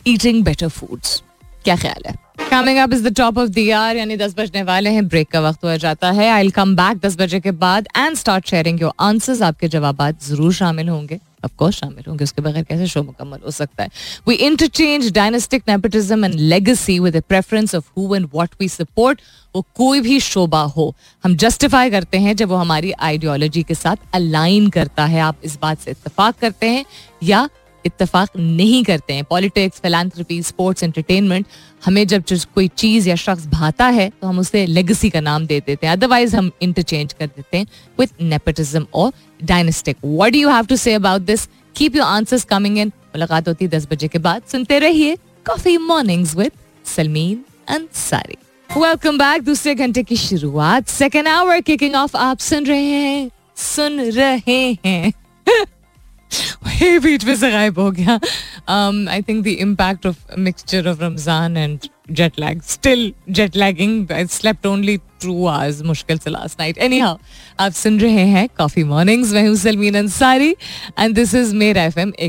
[0.06, 1.22] eating better foods
[1.64, 2.14] क्या ख्याल है?
[2.50, 5.40] Coming up is the top of the year यानी दस बजने वाले हैं। ब्रेक का
[5.40, 8.92] वक्त हो जाता है। आई कम बैक दस बजे के बाद and start sharing your
[9.00, 13.38] answers आपके जवाब ज़रूर शामिल होंगे। ऑफ़ कोर्स शामिल होंगे, उसके बगैर कैसे शो मुकम्मल
[13.44, 13.90] हो सकता है?
[14.28, 19.20] We interchange dynastic nepotism and legacy with preference of who and what we support
[19.54, 23.96] वो कोई भी शोबा हो, हम जस्टिफाई करते हैं जब वो हमारी आइडियोलॉजी के साथ
[24.14, 26.84] अलाइन करता है। आप इस बात से इतफाक करते हैं
[27.22, 27.48] या
[27.84, 29.24] इतफाक नहीं करते हैं?
[29.24, 31.46] पॉलिटिक्स फिलानथ्रपी स्पोर्ट्स एंटरटेनमेंट
[31.84, 32.24] हमें जब
[32.54, 35.92] कोई चीज़ या शख्स भाता है तो हम उसे लेगेसी का नाम दे देते हैं।
[35.92, 37.66] अदरवाइज़ हम इंटरचेंज कर देते हैं
[37.98, 39.12] विद नेपोटिज्म और
[39.44, 43.64] dynastic what you have to say about this keep your answers coming in मुलाकात होती
[43.64, 46.52] है दस बजे के बाद। सुनते रहिए coffee morning with
[46.84, 48.36] Salmeen Ansari
[48.80, 54.00] welcome back दूसरे घंटे की शुरुआत। सेकेंड आवर किकिंग ऑफ़ आप सुन रहे हैं। सुन
[54.00, 55.12] रहे हैं।
[57.00, 58.20] बीच में से गायब हो गया।
[58.68, 61.78] I think the impact of mixture of Ramzan and
[62.10, 67.00] jet lag still jet lagging I slept only two hours मुश्किल से लास्ट नाइट एनी
[67.00, 70.08] आप सुन रहे हैं कॉफ़ी मॉर्निंग्स मैं हूँ सलमीन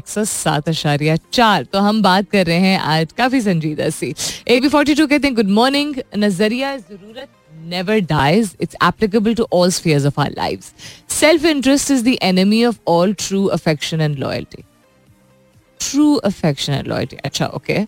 [0.08, 4.14] सौ सात अशारिया चार तो हम बात कर रहे हैं आज काफ़ी संजीदा सी
[4.48, 7.28] ए बी फोर्टी टू कहते हैं गुड मॉर्निंग नज़रिया ज़रूरत
[7.64, 8.56] never dies.
[8.60, 10.74] It's applicable to all spheres of our lives.
[11.08, 14.66] Self interest is the enemy of all true affection and loyalty.
[15.80, 17.86] True affectionate loyalty अच्छा ओके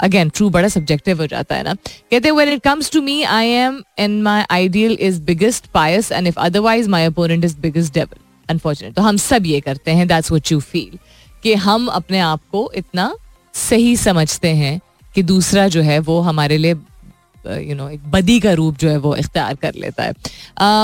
[0.00, 3.22] अगेन ट्रू बड़ा subjective हो जाता है ना कहते हैं when it comes to me
[3.22, 7.94] I am and my ideal is biggest pious and if otherwise my opponent is biggest
[7.94, 10.98] devil unfortunate तो हम सब ये करते हैं दैट्स वट यू फील
[11.42, 13.14] कि हम अपने आप को इतना
[13.54, 14.80] सही समझते हैं
[15.14, 16.74] कि दूसरा जो है वो हमारे लिए
[17.46, 20.12] यू नो एक बदी का रूप जो है वो इख्तियार कर लेता है।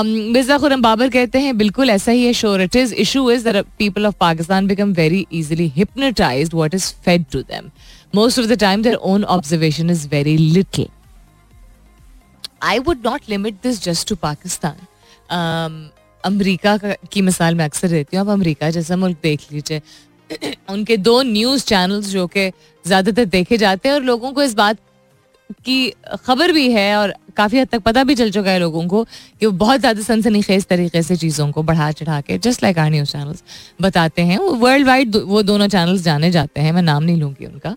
[0.03, 3.47] मिर्ज़ा खुरम बाबर कहते हैं, बिल्कुल ऐसा ही है sure it is issue is
[3.77, 7.69] people of Pakistan become very easily hypnotise what is fed to them
[8.15, 10.87] most of the time their own observation is very little
[12.63, 15.89] I would not limit this just to Pakistan
[16.23, 16.77] अमरीका
[17.11, 19.81] की मिसाल मैं अक्सर देती हूँ आप अमरीका जैसा मुल्क देख लीजिए
[20.69, 22.49] उनके दो न्यूज़ चैनल्स जो कि
[22.85, 24.77] ज़्यादातर देखे जाते हैं और लोगों को इस बात
[25.65, 25.93] की
[26.25, 29.45] खबर भी है और काफ़ी हद तक पता भी चल चुका है लोगों को कि
[29.45, 33.11] वो बहुत ज़्यादा सनसनीखेज तरीके से चीज़ों को बढ़ा चढ़ा के just like our news
[33.11, 33.43] channels
[33.81, 37.75] बताते हैं। वर्ल्ड वाइड वो दोनों चैनल्स जाने जाते हैं। मैं नाम नहीं लूँगी उनका।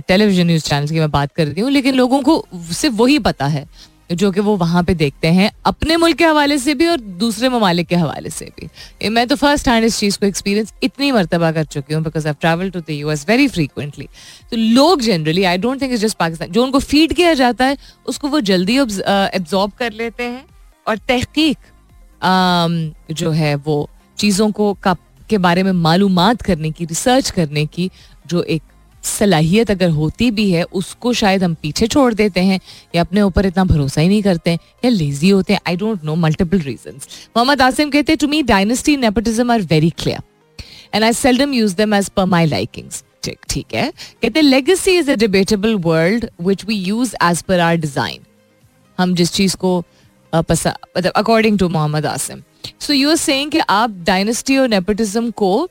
[0.00, 3.46] टेलीविज़न न्यूज़ चैनल्स की मैं बात कर रही हूँ, लेकिन लोगों को सिर्फ़ वही पता
[3.46, 3.66] है।
[4.12, 7.48] जो कि वो वहाँ पे देखते हैं अपने मुल्क के हवाले से भी और दूसरे
[7.48, 11.50] ममालिक के हवाले से भी। मैं तो फ़र्स्ट हैंड इस चीज़ को एक्सपीरियंस इतनी मरतबा
[11.52, 14.08] कर चुकी हूँ because I travel to the U S very frequently
[14.50, 17.76] तो लोग generally I don't think is just Pakistan जो उनको फ़ीड किया जाता है,
[18.06, 20.44] उसको वो जल्दी एब्जॉर्ब कर लेते हैं
[20.86, 21.58] और तहकीक
[23.12, 23.88] जो है वो
[24.18, 24.96] चीज़ों को का,
[25.30, 27.90] के बारे में मालूम करने की रिसर्च करने की
[28.26, 28.62] जो एक
[29.04, 32.58] सलाहियत अगर होती भी है, उसको शायद हम पीछे छोड़ देते हैं
[32.94, 34.52] या अपने ऊपर इतना भरोसा ही नहीं करते
[34.84, 37.00] या लेजी होते हैं। I don't know multiple reason
[37.36, 40.22] Mohammad Asim कहते हैं to me dynasty nepotism are very clear
[40.94, 45.10] and I seldom use them as per my likings ठीक है। कहते हैं legacy is
[45.10, 48.20] a debatable world which we use as per our design
[48.98, 49.78] हम जिस चीज़ को
[50.32, 52.42] मतलब according to Mohammad Asim.
[52.80, 55.68] So you are saying कि आप डायनेस्टी और नेपोटिज्म को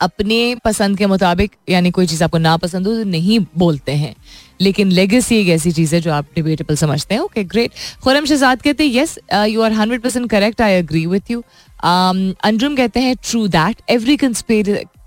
[0.00, 4.14] अपने पसंद के मुताबिक, यानी कोई चीज़ आपको ना पसंद हो तो नहीं बोलते हैं।
[4.60, 8.62] लेकिन लेगेसी एक ऐसी चीज़ है जो आप डिबेटेबल समझते हैं। ओके ग्रेट खुरम शहजाद
[8.62, 11.42] कहते हैं yes you are hundred percent correct I agree with you
[11.84, 14.16] Anjum कहते हैं true that every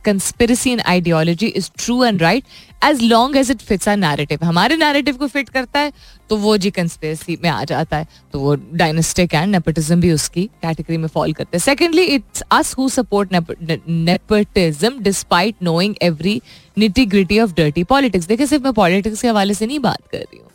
[0.05, 2.43] conspiracy and ideology is true and right
[2.85, 5.91] as long as it fits our narrative हमारे narrative को fit करता है
[6.29, 10.43] तो वो जी कंस्पिरसी में आ जाता है। तो वो डायनेस्टिक एंड नेपोटिज्म भी उसकी
[10.61, 16.41] कैटेगरी में फॉल करते हैं। Secondly it's us who support nepotism despite knowing every
[16.77, 20.17] nitty gritty of dirty politics देखिए, सिर्फ़ मैं पॉलिटिक्स के हवाले से नहीं बात कर
[20.17, 20.49] रही हूँ।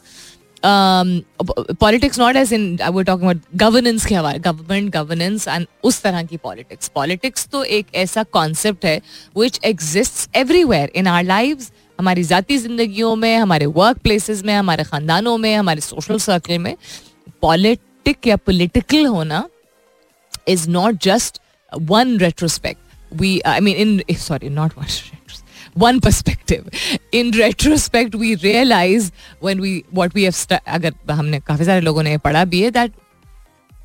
[0.65, 6.23] पॉलिटिक्स नॉट एज इन वो टॉकिंग अबाउट गवर्नेंस के हवाले गवर्नमेंट गवर्नेंस एंड उस तरह
[6.23, 9.01] की पॉलिटिक्स पॉलिटिक्स तो एक ऐसा कॉन्सेप्ट है
[9.39, 11.67] which exist everywhere in our live
[11.99, 16.77] हमारी ज़ाती ज़िंदगियों में, हमारे वर्क प्लेसेस में, हमारे ख़ानदानों में, हमारे सोशल सर्कल में.
[17.43, 19.49] पॉलिटिक या पोलिटिकल होना
[20.49, 21.41] is not just
[21.73, 24.87] one retrospect we I mean in sorry not one
[25.79, 26.69] one perspective.
[27.13, 29.11] In retrospect, we realize
[29.41, 32.91] when we what we have अगर हमने काफ़ी सारे लोगों ने पढ़ा भी है that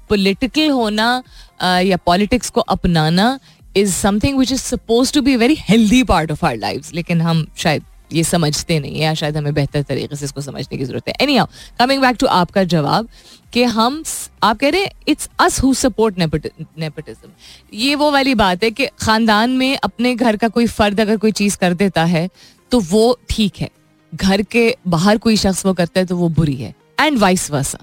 [0.10, 1.24] political होना
[1.62, 3.40] uh, या politics को अपनाना
[3.78, 6.94] is something which is supposed to be a very healthy part of our lives.
[6.94, 10.86] लेकिन हम शायद ये समझते नहीं है शायद हमें बेहतर तरीके से इसको समझने की
[10.86, 11.48] ज़रूरत है anyhow
[11.80, 13.08] coming back to आपका जवाब
[13.54, 14.04] कि हम
[14.44, 17.30] आप कह रहे हैं it's us who support nepotism
[17.74, 21.32] ये वो वाली बात है कि खानदान में अपने घर का कोई फर्द अगर कोई
[21.34, 22.30] चीज़ कर देता है
[22.72, 23.70] तो वो ठीक है।
[24.14, 27.80] घर के बाहर कोई शख्स वो करता है तो वो बुरी है। एंड वाइस वर्सा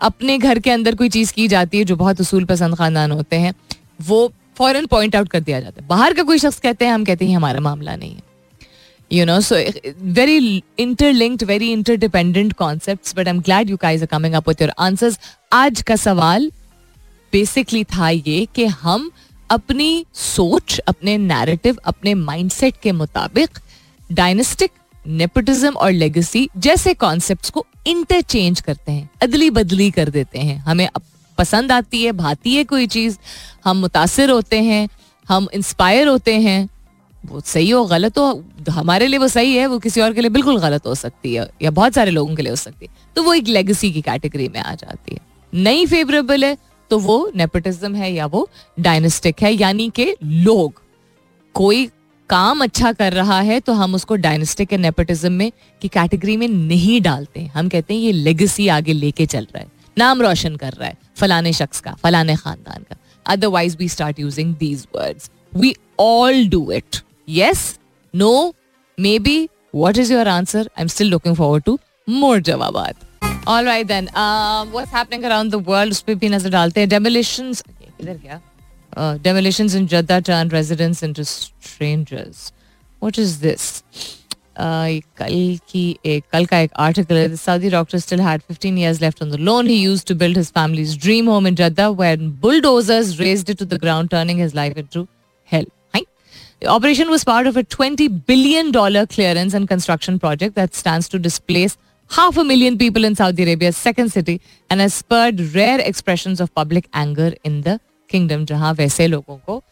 [0.00, 3.36] अपने घर के अंदर कोई चीज़ की जाती है, जो बहुत उसूल पसंद खानदान होते
[3.36, 3.54] हैं,
[4.00, 7.04] वो फॉरन पॉइंट आउट कर दिया जाता है। बाहर का कोई शख्स कहते हैं, हम
[7.04, 8.22] कहते हैं हमारा मामला नहीं है।
[9.10, 9.62] You know, so
[9.98, 14.72] very interlinked, very interdependent concepts, but i'm glad you guys are coming up with your
[14.78, 15.18] answers.
[15.52, 16.50] आज का सवाल
[17.32, 19.10] बेसिकली था ये कि हम
[19.50, 23.58] अपनी सोच, अपने नैरेटिव अपने माइंडसेट के मुताबिक
[24.12, 24.70] डायनेस्टिक
[25.06, 30.88] नेपोटिज्म और लेगेसी जैसे कॉन्सेप्ट्स को इंटरचेंज करते हैं अदली बदली कर देते हैं। हमें
[31.38, 33.18] पसंद आती है, भाती है कोई चीज़,
[33.64, 34.88] हम मुतासर होते हैं,
[35.28, 36.68] हम इंस्पायर होते हैं
[37.26, 40.30] वो सही हो, गलत हो, हमारे लिए वो सही है, वो किसी और के लिए
[40.30, 43.22] बिल्कुल गलत हो सकती है, या बहुत सारे लोगों के लिए हो सकती है। तो
[43.22, 45.20] वो एक लेगेसी की कैटेगरी में आ जाती है।
[45.52, 46.56] नहीं फेवरेबल है
[46.90, 48.48] तो वो नेपोटिज्म है, या वो
[48.80, 50.82] डायनेस्टिक है, यानी कि लोग,
[51.54, 51.88] कोई
[52.30, 55.50] काम अच्छा कर रहा है तो हम उसको डायनेस्टिक या नेपोटिज्म में,
[55.82, 59.70] की कैटेगरी में नहीं डालते हम कहते हैं, ये लेगेसी आगे लेके चल रहा है।
[59.96, 64.54] नाम रोशन कर रहा है, फलाने शख्स का, फलाने खानदान का। Otherwise we start using
[64.54, 67.79] these words we all do it Yes?
[68.13, 68.53] No?
[68.97, 69.49] Maybe?
[69.71, 70.65] What is your answer?
[70.77, 72.95] I'm still looking forward to more jawabat.
[73.47, 74.09] All right then.
[74.15, 75.91] Um, what's happening around the world?
[75.91, 77.63] उस पर भी नजर डालते हैं demolitions
[78.01, 78.39] इधर क्या
[78.97, 82.51] uh, demolitions in Jeddah turn residents into strangers.
[82.99, 83.83] What is this?
[84.57, 88.99] Uh, कल की एक कल का एक आर्टिकल है Saudi doctor still had 15 years
[89.01, 92.29] left on the loan he used to build his family's dream home in Jeddah when
[92.45, 95.07] bulldozers razed it to the ground turning his life into
[95.53, 95.65] hell.
[96.62, 101.18] operation was part of a twenty billion dollar clearance and construction project that stand to
[101.18, 101.76] displace
[102.10, 104.40] half a million people in Saudi Arabia second city
[104.70, 107.78] and as spurred rare expression of public anger in the
[108.10, 109.62] kingdom जहाँ वैसे लोगों को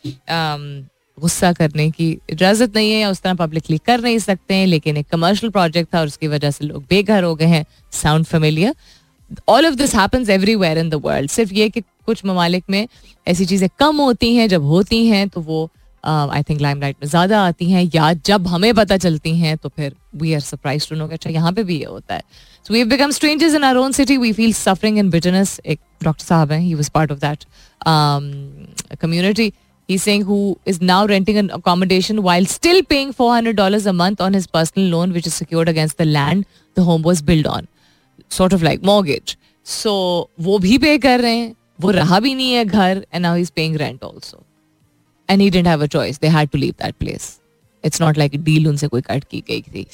[1.18, 4.96] गुस्सा करने की इजाज़त नहीं है या उस तरह पब्लिकली कर नहीं सकते हैं लेकिन
[4.96, 8.74] एक कमर्शल प्रोजेक्ट था और उसकी वजह से लोग बेघर हो गए हैं sound familiar
[9.48, 12.86] all of this happens everywhere in the world सिर्फ़ ये कि कुछ ममालिक में
[13.26, 15.70] ऐसी चीज़ें कम होती हैं जब होती हैं तो वो
[16.04, 19.68] आई थिंक लाइम लाइट में ज़्यादा आती हैं या जब हमें पता चलती हैं तो
[19.68, 22.22] फिर we are surprise to know अच्छा यहाँ पे भी ये होता है
[22.66, 26.24] so we become strangers in our own city we feel suffering in bitterness एक डॉक्टर
[26.24, 27.44] साहब हैं he was part of that
[29.00, 29.52] community
[29.88, 34.32] He's saying who is now renting an accommodation while still paying $400 a month on
[34.32, 37.68] his personal loan, which is secured against the land the home was built on.
[38.30, 39.36] Sort of like mortgage.
[39.66, 43.36] So, वो भी पे कर रहे हैं वो रहा भी नहीं है घर and now
[43.36, 44.42] is paying rent also
[45.28, 47.38] and he didn't have a choice they had to leave that place
[47.84, 49.86] it's not like deal उनसे कोई कट की गई थी.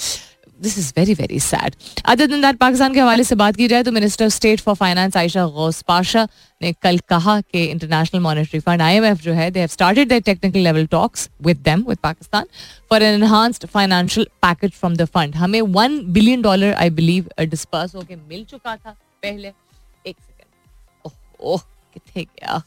[0.62, 3.82] This is very very sad other दिन दैट पाकिस्तान के हवाले से बात की जाए
[3.82, 6.26] तो minister state for finance Ayesha Ghaus Pasha
[6.60, 10.60] ने कल कहा कि इंटरनेशनल मॉनेटरी फंड आईएमएफ जो है they have started their technical
[10.60, 12.46] level talks with them with Pakistan
[12.90, 17.94] for an enhanced financial package from the fund हमें one billion dollar I believe disperse
[17.94, 18.90] होकर मिल चुका था
[19.22, 21.12] पहले एक सेकेंड ओह
[21.52, 21.60] ओह,
[21.94, 22.62] कितने गया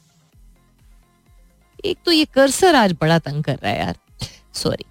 [1.84, 3.96] एक तो ये कर्सर आज बड़ा तंग कर रहा है यार।
[4.54, 4.84] सॉरी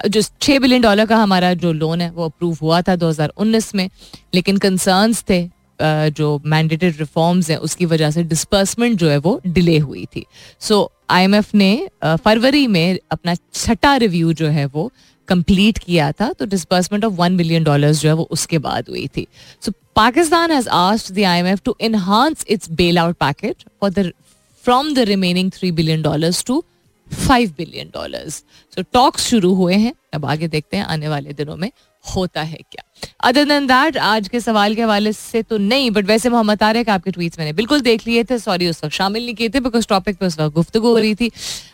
[0.00, 3.88] जो छः बिलियन डॉलर का हमारा जो लोन है, वो अप्रूव हुआ था 2019 में,
[4.34, 5.48] लेकिन कंसर्न्स थे
[6.10, 10.24] जो मैंडेटेड रिफॉर्म्स हैं, उसकी वजह से डिस्पर्समेंट जो है वो डिले हुई थी।
[10.60, 14.90] सो आईएमएफ ने फरवरी में अपना छठा रिव्यू जो है वो
[15.28, 19.06] कंप्लीट किया था तो disbursement of one billion dollars जो है वो उसके बाद हुई
[19.16, 19.26] थी।
[19.62, 24.10] So Pakistan has asked the IMF to enhance its bail out packet for the
[24.64, 26.62] from the remaining three billion dollar to
[27.10, 31.56] five billion dollar so talks शुरू हुए हैं, अब आगे देखते हैं आने वाले दिनों
[31.56, 31.70] में।
[32.04, 32.82] होता है क्या?
[33.20, 36.88] अदर देन दैट, आज के सवाल के हवाले से तो नहीं बट वैसे मोहम्मद तारिक
[36.88, 39.86] आपके ट्वीट्स मैंने बिल्कुल देख लिए थे सॉरी उस वक्त शामिल नहीं किए थे बिकॉज़
[39.88, 41.30] टॉपिक पे उस वक्त गुफ्तु हो रही थी।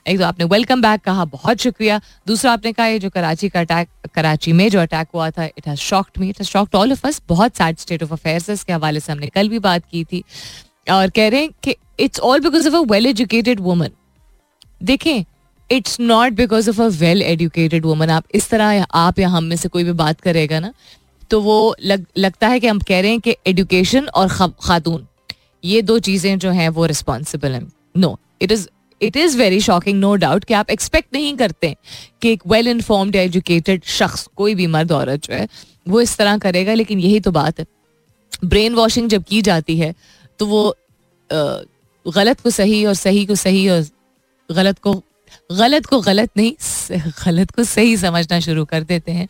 [0.07, 3.61] एक तो आपने वेलकम बैक कहा, बहुत शुक्रिया। दूसरा आपने कहा, ये जो कराची का
[3.61, 6.93] अटैक कराची में जो अटैक हुआ था it has shocked me it has shocked all
[6.93, 10.05] of us बहुत सैड स्टेट ऑफ़ अफेयर्स इसके हवाले से हमने कल भी बात की
[10.05, 10.25] थी।
[10.91, 13.91] और कह रहे हैं कि it's all because of a well educated woman
[14.83, 15.25] देखें
[15.71, 19.57] it's not because of a well educated woman आप इस तरह आप या हम में
[19.57, 20.73] से कोई भी बात करेगा ना
[21.31, 24.29] तो वो लग, लगता है कि हम कह रहे हैं कि एडुकेशन और
[24.63, 25.07] खातून
[25.65, 28.67] ये दो चीज़ें जो हैं वो रिस्पॉन्सिबल हैं। No it is
[29.01, 31.75] it is very shocking no doubt कि आप एक्सपेक्ट नहीं करते
[32.23, 35.49] कि एक वेल इन्फॉर्म्ड एजुकेटेड शख्स कोई भी मर्द औरत जो है
[35.89, 37.67] वो इस तरह करेगा लेकिन यही तो बात है।
[38.45, 39.95] ब्रेन वॉशिंग जब की जाती है
[40.39, 40.63] तो वो
[42.07, 43.87] गलत को सही और सही को सही और
[44.51, 44.95] गलत को
[45.53, 46.53] गलत को गलत नहीं
[47.27, 49.29] गलत को सही समझना शुरू कर देते हैं।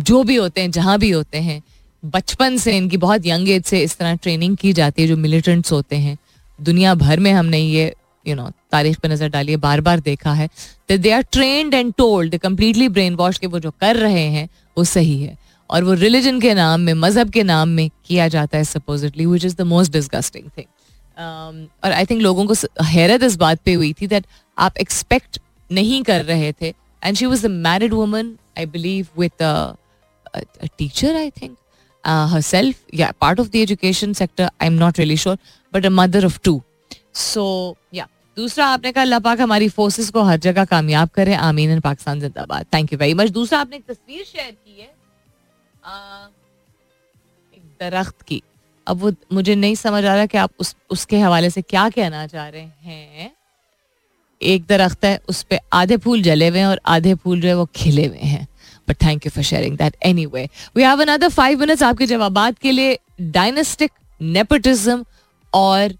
[0.00, 1.62] जो भी होते हैं, जहाँ भी होते हैं,
[2.02, 5.72] बचपन से इनकी बहुत यंग एज से इस तरह ट्रेनिंग की जाती है, जो मिलिटेंट्स
[5.72, 6.16] होते हैं।
[6.58, 7.92] दुनिया भर में हमने ये
[8.26, 10.48] यू नो तारीख पे नज़र डाली है बार बार देखा है
[10.90, 15.22] they are trained and told completely brainwash के वो जो कर रहे हैं, वो सही
[15.22, 15.36] है।
[15.70, 19.44] और वो रिलीजन के नाम में, मज़हब के नाम में किया जाता है supposedly which
[19.44, 20.66] is the most disgusting thing
[21.20, 22.54] और आई थिंक लोगों को
[22.84, 24.26] हैरत इस बात पे हुई थी दैट
[24.58, 25.38] आप एक्सपेक्ट
[25.70, 26.74] नहीं कर रहे थे.
[27.02, 29.42] And she was the married woman I believe with
[30.78, 31.56] teacher I think
[32.42, 35.38] herself या part of the education sector I am not really sure
[35.72, 36.60] but a mother of two
[37.14, 38.06] so या
[38.36, 41.34] दूसरा आपने कहा, अल्लाह पाक हमारी फोर्सेस को हर जगह कामयाब करे.
[41.34, 42.66] आमीन इन पाकिस्तान, जिंदाबाद.
[42.74, 44.88] थैंक यू वेरी मच दूसरा आपने एक तस्वीर शेयर की है
[47.54, 48.42] एक दरख्त की.
[48.90, 52.26] अब वो मुझे नहीं समझ आ रहा कि आप उस उसके हवाले से क्या कहना
[52.26, 53.30] चाह रहे हैं।
[54.40, 57.54] एक दरख्त है उस पर आधे फूल जले हुए हैं और आधे फूल जो है
[57.54, 58.46] वो खिले हुए हैं।
[58.88, 62.70] But thank you for sharing that anyway we have another five minutes आपके जवाब के
[62.70, 65.04] लिए डायनेस्टिक नेपटिज्म
[65.52, 65.94] और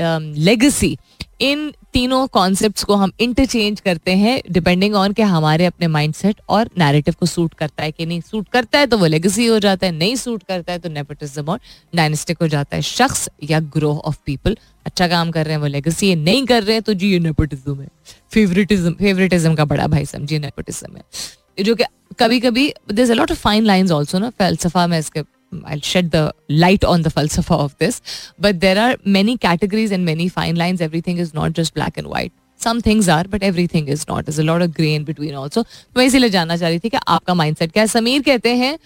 [0.00, 5.86] लेगेसी um, इन तीनों कॉन्सेप्ट्स को हम इंटरचेंज करते हैं डिपेंडिंग ऑन के हमारे अपने
[5.86, 9.46] माइंडसेट और नैरेटिव को सूट करता है कि नहीं सूट करता है तो वो लेगेसी
[9.46, 11.60] हो जाता है, नहीं सूट करता है तो नेपोटिज्म और
[11.94, 15.66] डायनेस्टिक हो जाता है। शख्स या ग्रोह ऑफ़ पीपल अच्छा काम कर रहे हैं, वो
[15.66, 17.88] लेगेसी है, नहीं कर रहे हैं तो जी ये नेपोटिज्म है।
[18.32, 21.84] फेवरेटिज्म फेवरेटिज्म का बड़ा भाई समझिए नेपोटिज्म है। जो कि
[22.18, 26.10] कभी कभी this a lot of fine lines also ना फलसफा में इसके I'll shed
[26.10, 28.00] the light on the falsafa of this.
[28.38, 30.80] But there are many categories and many fine lines.
[30.80, 32.32] Everything is not just black and white.
[32.60, 34.24] Some things are, but everything is not.
[34.26, 35.62] There's a lot of gray in between also.
[35.62, 38.78] तो मैं इसीलिए जानना चाह रही थी कि आपका mindset क्या है समीर कहते हैं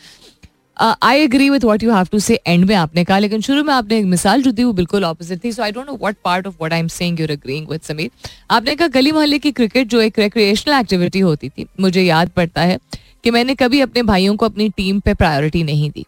[0.76, 3.72] I agree with what you have to say and में आपने कहा लेकिन शुरू में
[3.74, 6.46] आपने एक मिसाल जो थी वो बिल्कुल ऑपोजिट थी so I don't know what part
[6.46, 8.10] of what I am saying you're agreeing with Sameer
[8.50, 12.62] आपने कहा गली मोहल्ले की क्रिकेट जो एक रिक्रिएशनल एक्टिविटी होती थी मुझे याद पड़ता
[12.62, 12.78] है
[13.24, 16.06] कि मैंने कभी अपने भाइयों को अपनी टीम पे प्रायोरिटी नहीं दी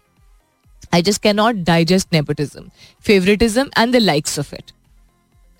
[0.92, 4.72] I just cannot digest nepotism, favoritism, and the likes of it.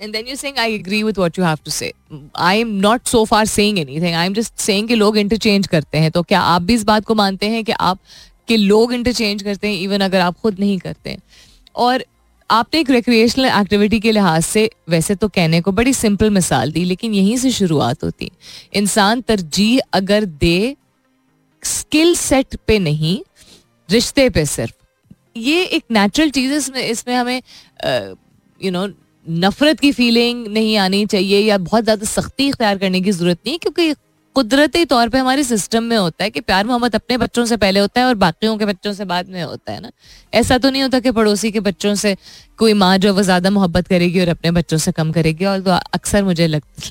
[0.00, 1.92] And then you're saying, I agree with what you have to say.
[2.34, 4.14] I'm not so far saying anything.
[4.14, 7.14] I'm just saying कि लोग interchange करते हैं तो क्या आप भी इस बात को
[7.14, 7.98] मानते हैं कि आप
[8.48, 11.20] कि लोग इंटरचेंज करते हैं इवन अगर आप खुद नहीं करते हैं
[11.84, 12.04] और
[12.50, 16.84] आपने एक रिक्रिएशनल एक्टिविटी के लिहाज से वैसे तो कहने को बड़ी सिंपल मिसाल दी
[16.84, 18.30] लेकिन यहीं से शुरुआत होती
[18.76, 20.76] इंसान तरजीह अगर दे
[21.62, 23.18] स्किल सेट पे नहीं
[23.88, 24.81] रिश्ते पे सिर्फ़
[25.36, 27.42] ये एक नेचुरल चीज़ है, इसमें इसमें हमें
[28.60, 28.86] यू नो
[29.26, 33.58] नफरत की फीलिंग नहीं आनी चाहिए या बहुत ज़्यादा सख्ती इख्तियार करने की ज़रूरत नहीं,
[33.58, 33.94] क्योंकि
[34.36, 37.80] कुदरती तौर पे हमारे सिस्टम में होता है कि प्यार मोहब्बत अपने बच्चों से पहले
[37.80, 39.90] होता है और बाकियों के बच्चों से बाद में होता है ना।
[40.32, 42.16] ऐसा तो नहीं होता कि पड़ोसी के बच्चों से
[42.58, 45.70] कोई माँ जो वो ज़्यादा मोहब्बत करेगी और अपने बच्चों से कम करेगी, और तो
[45.70, 46.90] अक्सर मुझे लगता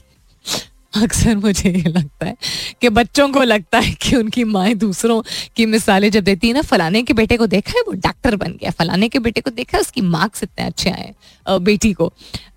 [0.93, 2.35] अक्सर मुझे ये लगता है
[2.81, 5.21] कि बच्चों को लगता है कि उनकी माएँ दूसरों
[5.55, 8.51] की मिसालें जब देती है ना, फलाने के बेटे को देखा है, वो डॉक्टर बन
[8.51, 11.13] गया। फलाने के बेटे को देखा है, उसकी मार्क्स इतने अच्छे आए
[11.45, 12.07] बेटी को।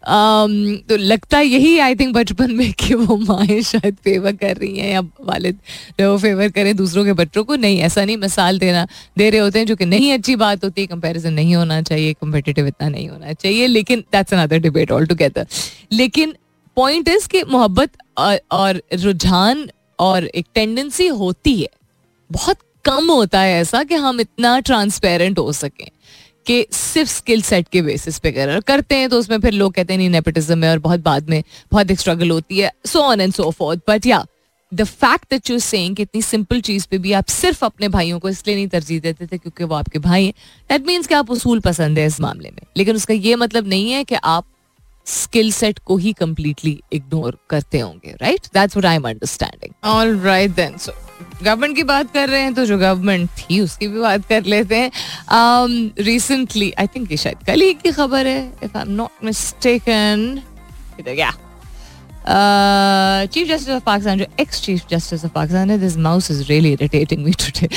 [0.09, 4.93] तो लगता यही आई थिंक बचपन में कि वो माएँ शायद फेवर कर रही हैं
[4.93, 5.59] या वालिद
[6.01, 8.87] वो फेवर करें दूसरों के बच्चों को। नहीं, ऐसा नहीं, मिसाल देना,
[9.19, 12.13] दे रहे होते हैं जो कि नहीं अच्छी बात होती है कंपेरिजन नहीं होना चाहिए
[12.13, 15.47] कम्पिटिटिव इतना नहीं होना चाहिए, लेकिन that's another debate all together
[15.93, 16.35] लेकिन
[16.77, 17.91] पॉइंट इज़ कि मोहब्बत
[18.53, 21.69] और रुझान और एक टेंडेंसी होती है।
[22.31, 25.89] बहुत कम होता है ऐसा कि हम इतना ट्रांसपेरेंट हो सकें
[26.47, 29.93] कि सिर्फ़ स्किल सेट के बेसिस पे कर करते हैं तो उसमें फिर लोग कहते
[29.93, 33.21] हैं, नहीं नेपोटिज्म है और बहुत बाद में बहुत एक स्ट्रगल होती है so on
[33.21, 34.25] and so forth but yeah
[34.73, 38.29] the fact that you saying इतनी सिंपल चीज़ पे भी आप सिर्फ़ अपने भाइयों को
[38.29, 40.35] इसलिए नहीं तरजीह देते थे क्योंकि वो आपके भाई हैं
[40.71, 43.91] दैट मीन्स कि आप उसूल पसंद है इस मामले में। लेकिन उसका ये मतलब नहीं
[43.91, 44.47] है कि आप
[45.07, 50.19] स्किल सेट को ही कंप्लीटली इग्नोर करते होंगे right that's what I am understanding all
[50.21, 50.93] right then so
[51.43, 54.77] government की बात कर रहे हैं तो जो गवर्नमेंट थी, उसकी भी बात कर लेते
[54.77, 54.91] हैं।
[56.01, 60.41] रिसेंटली आई थिंक ये शायद कल ही की खबर है if I am not mistaken
[61.01, 61.33] क्या
[63.27, 66.73] चीफ जस्टिस ऑफ़ पाकिस्तान जो ex chief justice of Pakistan है this mouse is really
[66.73, 67.69] irritating me today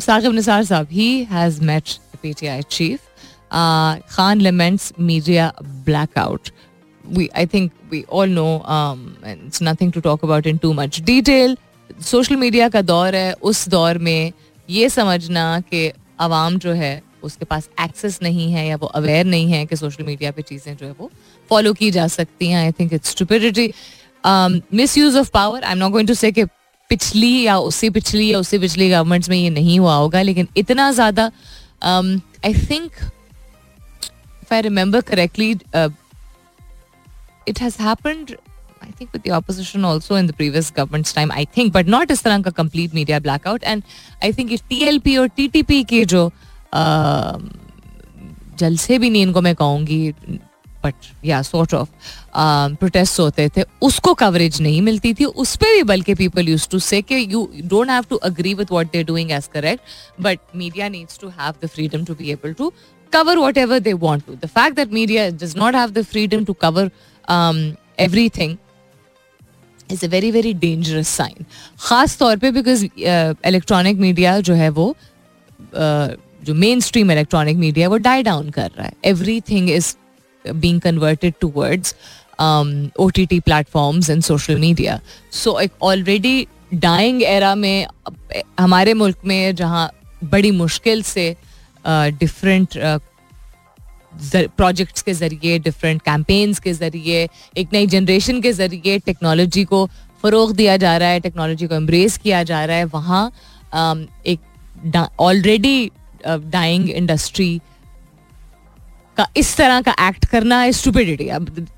[0.00, 3.00] Saqib Nisar साहब he has met PTI chief
[3.50, 5.52] Khan laments media
[5.84, 6.50] blackout.
[7.04, 10.74] We, I think we all know, um, and it's nothing to talk about in too
[10.74, 11.56] much detail.
[12.02, 14.32] Social media का दौर है उस दौर में
[14.68, 19.50] ये समझना कि आवाम जो है उसके पास एक्सेस नहीं है या वो अवेयर नहीं
[19.52, 21.10] है कि सोशल मीडिया पे चीज़ें जो है वो
[21.50, 23.72] फॉलो की जा सकती हैं I think it's stupidity
[24.98, 26.32] misuse of power I am not going to say
[26.90, 30.90] पिछली या उससे पिछली या उससे पिछली गवर्नमेंट्स में ये नहीं हुआ होगा लेकिन इतना
[30.92, 31.30] ज़्यादा
[31.84, 32.92] I think
[34.49, 35.89] if I remember correctly, uh,
[37.45, 38.35] it has happened.
[38.81, 41.31] I think with the opposition also in the previous government's time.
[41.31, 43.63] I think, but not इस तरह का complete media blackout.
[43.63, 43.83] And
[44.23, 46.31] I think if TLP or TTP के जो
[48.59, 50.11] जलसे भी नहीं इनको मैं कहूँगी
[50.83, 51.89] बट या सॉर्ट ऑफ
[52.79, 56.79] प्रोटेस्ट होते थे उसको कवरेज नहीं मिलती थी उस पर भी बल्कि पीपल यूज टू
[56.87, 60.89] से कि you don't have to agree with what they doing as correct but media
[60.89, 62.71] needs to have the freedom to be able to
[63.12, 64.36] cover whatever they want to.
[64.36, 66.90] The fact that media does not have the freedom to cover
[67.28, 68.58] um, everything
[69.88, 71.46] is a very very dangerous sign.
[71.88, 72.84] खास तौर पे because
[73.46, 74.94] electronic media जो है वो
[75.74, 78.92] uh, जो mainstream electronic media वो die down कर रहा है
[79.50, 79.94] everything is
[80.44, 81.94] being converted towards
[82.40, 85.00] O T T platforms and social media
[85.32, 87.86] so एक ऑलरेडी डाइंग एरा में
[88.60, 89.90] हमारे मुल्क में जहाँ
[90.32, 91.34] बड़ी मुश्किल से
[91.84, 92.78] डिफरेंट
[94.56, 99.86] प्रोजेक्ट्स के ज़रिए डिफरेंट कैंपेन्स के ज़रिए, एक नई जनरेशन के ज़रिए टेक्नोलॉजी को
[100.22, 103.30] फ़रोग दिया जा रहा है टेक्नोलॉजी को एम्ब्रेस किया जा रहा है। वहाँ
[104.26, 104.40] एक
[105.20, 105.90] ऑलरेडी
[106.26, 107.60] डाइंग इंडस्ट्री
[109.16, 111.28] का, इस तरह का एक्ट करना है stupidity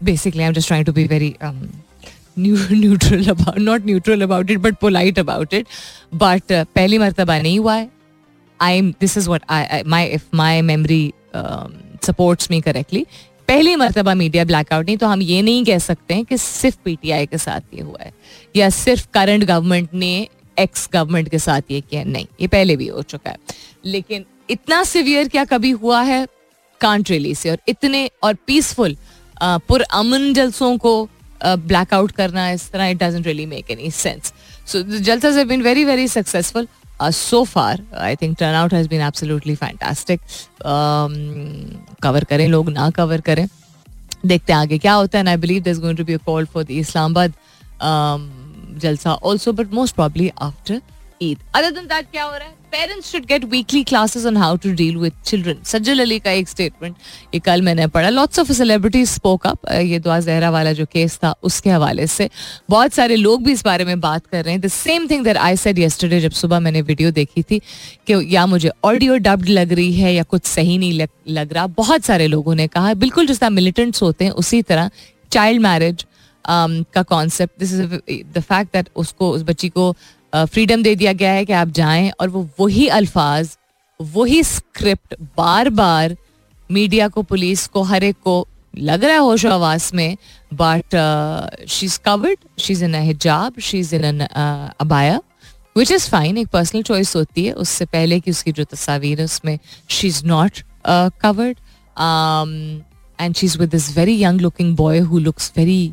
[0.05, 1.35] basically I am just trying to be very
[2.39, 5.67] neutral about not neutral about it but polite about it
[6.15, 7.89] but पहली मरतबा नहीं हुआ है।
[8.63, 11.13] I this is what I my if my memory
[12.07, 13.07] supports me correctly
[13.49, 17.27] पहली मरतबा media blackout नहीं तो हम ये नहीं कह सकते हैं कि सिर्फ़ पीटीआई
[17.27, 18.13] के साथ ये हुआ है,
[18.57, 22.87] या सिर्फ़ करंट गवर्नमेंट ने एक्स गवर्नमेंट के साथ ये किया नहीं, ये पहले भी
[22.89, 23.37] हो चुका है।
[23.85, 26.27] लेकिन इतना सिवियर क्या कभी हुआ है?
[26.81, 28.97] कांट रिली से और इतने, और पीसफुल
[29.43, 31.09] पुर अमन जलसों को
[31.45, 34.33] ब्लैकआउट करना, इस तरह it doesn't really make any sense
[34.67, 36.69] so जलसाज have been very very successful
[37.11, 40.21] so far I think turnout has been absolutely fantastic
[42.03, 43.47] cover करें, लोग ना कवर करें।
[44.27, 46.65] देखते हैं आगे क्या होता है I believe this going to be a call for
[46.65, 47.33] the Islamabad
[48.83, 50.81] जलसा also but most probably after
[51.23, 51.39] Eid.
[51.55, 52.55] Other than that क्या हो रहा है?
[52.73, 56.49] Parents should get weekly classes on how to deal with children Sajal Ali का एक
[56.49, 56.95] statement
[57.35, 61.19] ये कल मैंने पढ़ा। Lots of celebrities spoke up ये दुआ जहरा वाला जो केस
[61.25, 62.29] था उसके हवाले से।
[62.71, 65.37] बहुत सारे लोग भी इस बारे में बात कर रहे हैं। The same thing that
[65.39, 67.59] I said yesterday जब सुबह मैंने वीडियो देखी थी
[68.07, 71.67] कि या मुझे ऑडियो डब्ड लग रही है या कुछ सही नहीं लग, लग रहा।
[71.77, 74.91] बहुत सारे लोगों ने कहा बिल्कुल जिस तरह मिलिटेंट्स होते हैं उसी तरह
[75.33, 76.05] चाइल्ड मैरिज
[76.45, 77.83] um, का concept this is
[78.35, 79.95] the fact that उसको उस बच्ची को
[80.33, 83.57] फ्रीडम दे दिया गया है कि आप जाएँ और वो वही अल्फाज,
[84.01, 86.17] वही स्क्रिप्ट बार बार
[86.71, 90.17] मीडिया को पुलिस को, हर एक को लग रहा है होशो आवास में
[90.53, 90.95] but
[91.69, 95.21] she is covered she is in hijab she is in abaya
[95.77, 99.25] which is fine एक पर्सनल चॉइस होती है। उससे पहले कि उसकी जो तस्वीर है,
[99.25, 99.59] उसमें
[99.89, 100.59] she is not
[101.21, 101.57] covered
[103.21, 105.93] and she is with this very young looking boy who looks very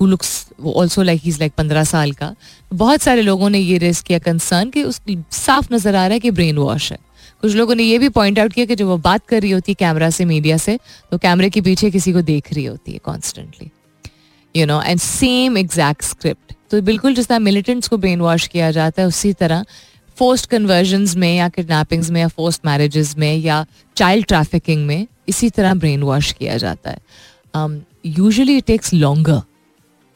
[0.00, 0.30] who looks
[0.66, 2.34] also like he like पंद्रह साल का,
[2.72, 5.00] बहुत सारे लोगों ने ये रेस किया कंसर्न कि उस,
[5.32, 6.98] साफ़ नज़र आ रहा है कि ब्रेन वॉश है।
[7.42, 9.72] कुछ लोगों ने ये भी पॉइंट आउट किया कि जब वो बात कर रही होती
[9.72, 10.78] है कैमरा से मीडिया से
[11.10, 13.70] तो कैमरे के पीछे किसी को देख रही होती है constantly
[14.54, 18.70] you know and same exact script तो बिल्कुल जिस तरह मिलिटेंट्स को ब्रेन वॉश किया
[18.70, 19.64] जाता है, उसी तरह
[20.18, 23.64] फोस्ट कन्वर्जन में या किडनैपिंग्स में या फोस्ट मैरिजेस में या
[23.96, 27.68] चाइल्ड ट्रैफिकिंग में इसी तरह ब्रेन वॉश किया जाता है।
[28.06, 29.40] यूजली इट टेक्स लॉन्गर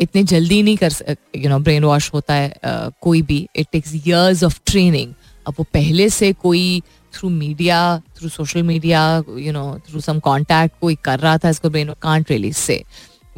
[0.00, 3.94] इतने जल्दी नहीं कर यू नो ब्रेन वॉश होता है uh, कोई भी। It takes
[3.94, 5.14] years of training
[5.46, 6.82] अब वो पहले से कोई
[7.14, 7.78] through media
[8.18, 12.30] through social media you know through some contact कोई कर रहा था इसको brain can't
[12.30, 12.82] really say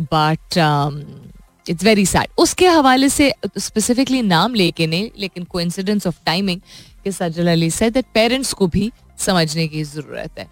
[0.01, 0.59] but
[1.71, 6.61] it's very sad उसके हवाले से स्पेसिफिकली नाम लेके नहीं लेकिन को इंसिडेंस ऑफ़ टाइमिंग
[7.05, 10.49] के सजल अली से दैट पेरेंट्स को भी समझने की ज़रूरत है।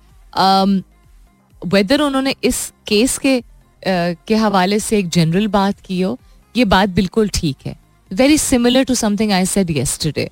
[1.66, 3.42] वेदर um, उन्होंने इस केस के
[3.86, 6.18] के हवाले से एक जनरल बात की हो,
[6.54, 7.76] ये बात बिल्कुल ठीक है।
[8.10, 10.28] Very similar to something I said yesterday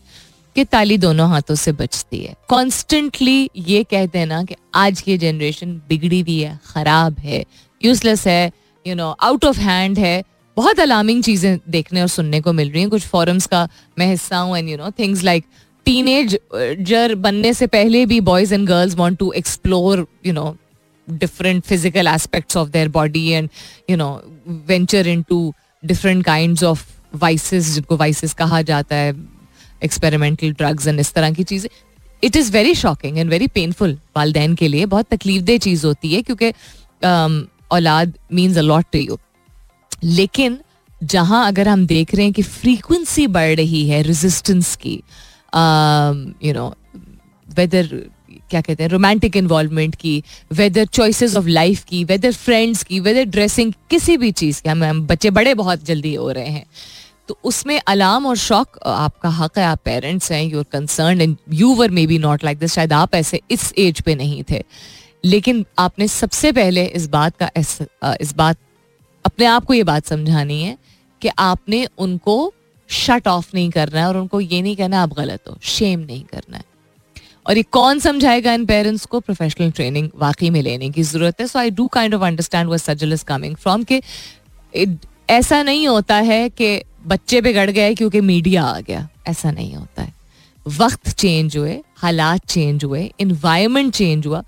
[0.57, 5.73] कि ताली दोनों हाथों से बचती है। कॉन्स्टेंटली ये कह देना कि आज की जनरेशन
[5.89, 7.45] बिगड़ी हुई है, खराब है
[7.81, 8.53] यूजलेस है
[8.87, 10.23] you know out of hand है।
[10.57, 14.39] बहुत अलार्मिंग चीज़ें देखने और सुनने को मिल रही हैं। कुछ फॉरम्स का मैं हिस्सा
[14.39, 15.45] हूँ and you know things like
[16.81, 20.55] teenager बनने से पहले भी boys and girls want to explore you know
[21.09, 23.51] different physical aspects of their body and
[23.89, 24.23] you know
[24.67, 25.39] venture into
[25.83, 26.85] different kinds of
[27.15, 29.15] vices जिनको vices कहा जाता है
[29.85, 31.69] experimental drugs and इस तरह की चीज़ें।
[32.25, 36.15] It is very shocking and very painful वालदेन के लिए। बहुत तकलीफ़ दह चीज़ होती
[36.15, 37.41] है क्योंकि um,
[37.71, 39.19] औलाद मीन्स अलॉट टू यू
[40.05, 40.59] लेकिन
[41.03, 44.95] जहाँ अगर हम देख रहे हैं कि फ्रीक्वेंसी बढ़ रही है रेजिस्टेंस की
[46.47, 46.75] यू नो
[47.49, 47.89] वेदर
[48.53, 50.23] क्या कहते हैं रोमांटिक इन्वॉल्वमेंट की
[50.53, 55.07] वेदर चॉइसेस ऑफ़ लाइफ की वेदर फ्रेंड्स की वेदर ड्रेसिंग किसी भी चीज़ की हम
[55.07, 56.65] बच्चे बड़े बहुत जल्दी हो रहे हैं।
[57.29, 61.75] तो उसमें अलार्म और शौक आपका हक है आप पेरेंट्स हैं your concern and you
[61.75, 64.63] were may be not like this शायद आप ऐसे इस एज पे नहीं थे।
[65.25, 67.79] लेकिन आपने सबसे पहले इस बात का इस,
[68.21, 68.57] इस बात
[69.25, 70.77] अपने आप को ये बात समझानी है
[71.23, 72.53] कि आपने उनको
[72.91, 76.23] शट ऑफ़ नहीं करना है और उनको ये नहीं कहना आप गलत हो शेम नहीं
[76.25, 76.65] करना है।
[77.47, 79.21] और ये कौन समझाएगा इन पेरेंट्स को?
[79.21, 82.79] प्रोफेशनल ट्रेनिंग वाकई में लेने की ज़रूरत है। So I do kind of understand वो
[82.79, 84.01] सजल इज़ कमिंग फ्रॉम के
[85.31, 90.03] ऐसा नहीं होता है कि बच्चे बिगड़ गए क्योंकि मीडिया आ गया। ऐसा नहीं होता
[90.03, 90.13] है।
[90.67, 94.43] वक्त चेंज हुए, हालात चेंज हुए इन्वायरमेंट चेंज हुआ।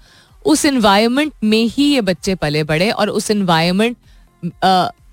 [0.45, 3.97] उस इन्वायरमेंट में ही ये बच्चे पले बड़े और उस इन्वायरमेंट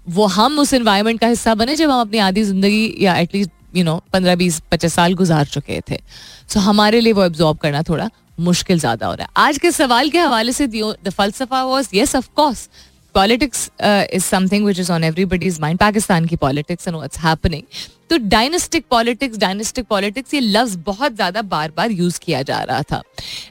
[0.07, 3.83] वो हम उस इन्वायरमेंट का हिस्सा बने जब हम अपनी आधी ज़िंदगी या एटलीस्ट यू
[3.83, 7.83] नो पंद्रह बीस पचास साल गुजार चुके थे। सो so, हमारे लिए वो एब्जॉर्ब करना
[7.83, 8.09] थोड़ा
[8.39, 12.15] मुश्किल ज़्यादा हो रहा है। आज के सवाल के हवाले से the फलसफा was yes
[12.15, 12.69] of course
[13.15, 17.63] politics is something which is on everybody's mind Pakistan की पॉलिटिक्स एंड व्हाट्स हैपनिंग
[18.09, 22.81] तो डायनेस्टिक पॉलिटिक्स डायनेस्टिक पॉलिटिक्स ये लफ्ज बहुत ज़्यादा बार बार यूज़ किया जा रहा
[22.83, 23.01] था।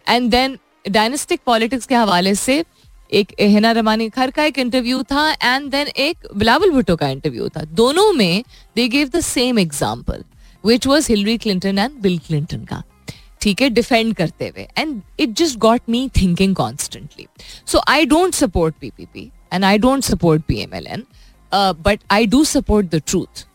[0.09, 0.59] एंड देन
[0.91, 2.63] डायनेस्टिक पॉलिटिक्स के हवाले से
[3.13, 7.49] एक हिना रमानी खर का एक इंटरव्यू था एंड देन एक बिलावल भुट्टो का इंटरव्यू
[7.49, 8.45] था। दोनों में
[8.77, 10.25] they gave the same example
[10.65, 12.83] which was Hillary Clinton and Bill Clinton का।
[13.41, 17.27] ठीक है डिफेंड करते हुए। And it just got me thinking constantly
[17.67, 21.05] so I don't support PPP and I don't support P M L N
[21.53, 23.47] but I do support the truth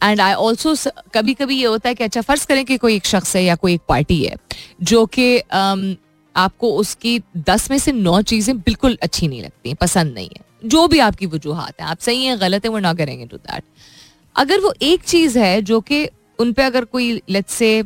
[0.00, 0.74] and I also
[1.14, 3.54] कभी कभी ये होता है कि अच्छा फ़र्ज़ करें कि कोई एक शख्स है या
[3.54, 4.36] कोई एक पार्टी है
[4.82, 5.96] जो कि um,
[6.38, 10.86] आपको उसकी दस में से नौ चीज़ें बिल्कुल अच्छी नहीं लगती, पसंद नहीं है। जो
[10.88, 13.62] भी आपकी वजूहत है, आप सही हैं, गलत है वो ना करेंगे टू दैट
[14.36, 16.04] अगर वो एक चीज़ है जो कि
[16.38, 17.82] उन पर अगर कोई लेट्स से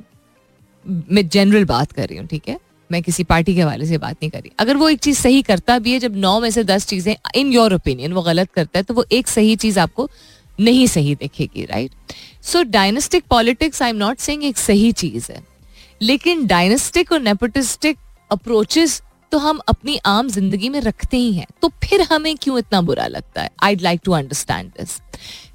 [0.85, 2.59] मैं जनरल बात कर रही हूँ, ठीक है?
[2.91, 5.43] मैं किसी पार्टी के हवाले से बात नहीं कर रही। अगर वो एक चीज़ सही
[5.43, 8.79] करता भी है, जब नौ में से दस चीज़ें इन योर ओपिनियन वो गलत करता
[8.79, 10.09] है तो वो एक सही चीज़ आपको
[10.59, 12.13] नहीं सही दिखेगी right
[12.45, 15.43] so dynastic politics I am not saying एक सही चीज़ है।
[16.03, 17.99] लेकिन डायनेस्टिक और नेपोटिस्टिक
[18.33, 19.01] अप्रोचेस
[19.33, 23.07] तो हम अपनी आम ज़िंदगी में रखते ही हैं। तो फिर हमें क्यों इतना बुरा
[23.07, 23.51] लगता है?
[23.63, 25.01] I like to understand this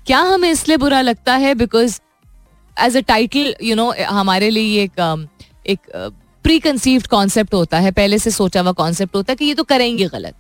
[0.08, 1.54] क्या हमें इसलिए बुरा लगता है?
[1.56, 2.00] Because
[2.78, 5.28] as a title you know हमारे लिए एक um,
[5.66, 5.80] एक
[6.46, 9.64] प्री कंसीव्ड कॉन्सेप्ट होता है। पहले से सोचा हुआ कॉन्सेप्ट होता है कि ये तो
[9.66, 10.36] करेंगे गलत।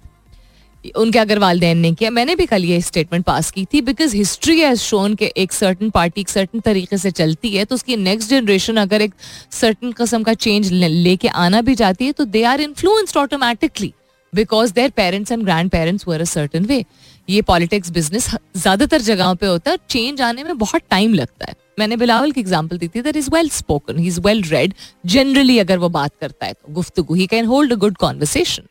[0.95, 4.59] उनके अगर वालदेन ने किया, मैंने भी कल ये स्टेटमेंट पास की थी बिकॉज़ हिस्ट्री
[4.59, 8.29] हैज़ शोन के एक सर्टन पार्टी एक सर्टन तरीके से चलती है तो उसकी नेक्स्ट
[8.29, 9.13] जनरेशन अगर एक
[9.51, 13.93] सर्टन कस्म का चेंज लेके आना भी जाती है तो they are influenced automatically
[14.33, 16.83] because their parents and grandparents were a certain way
[17.27, 21.55] ये पॉलिटिक्स बिज़नेस ज़्यादातर जगहों पे होता है चेंज आने में बहुत टाइम लगता है।
[21.79, 24.73] मैंने बिलावल की एग्ज़ाम्पल दी थी that is well spoken he is well read
[25.05, 28.63] generally अगर वो बात करता है तो गुफ्तगु he can hold a good conversation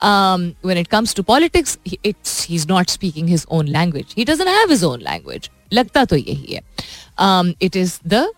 [0.00, 4.12] um, when it comes to politics, he, it's he's not speaking his own language.
[4.14, 5.50] He doesn't have his own language.
[5.72, 6.62] लगता तो यही है.
[7.18, 8.32] Um, it is the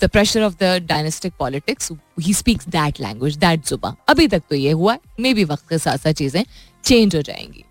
[0.00, 1.90] the pressure of the dynastic politics.
[2.20, 3.96] He speaks that language, that zuba.
[4.08, 4.98] तक तो ये हुआ.
[5.20, 6.44] May be वक्त के साथ साथ चीज़ें
[6.84, 7.64] चेंज हो जाएँगी.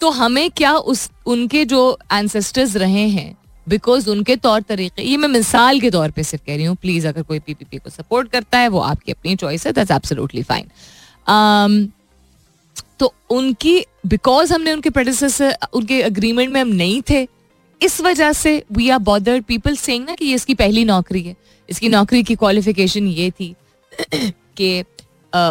[0.00, 3.36] तो हमें क्या उस उनके जो एंसेस्टर्स रहे हैं
[3.68, 7.06] बिकॉज़ उनके तौर तरीके ये मैं मिसाल के तौर पे सिर्फ़ कह रही हूँ प्लीज़
[7.06, 10.68] अगर कोई पीपीपी को सपोर्ट करता है वो आपकी अपनी चॉइस है दैट्स एब्सोल्युटली फाइन
[12.98, 17.26] तो उनकी बिकॉज़ हमने उनके प्रोड्यूसर उनके अग्रीमेंट में हम नहीं थे,
[17.80, 21.34] इस वजह से we are bothered people saying ना कि ये इसकी पहली नौकरी है
[21.68, 23.54] इसकी नौकरी की क्वालिफिकेशन ये थी
[24.56, 24.84] कि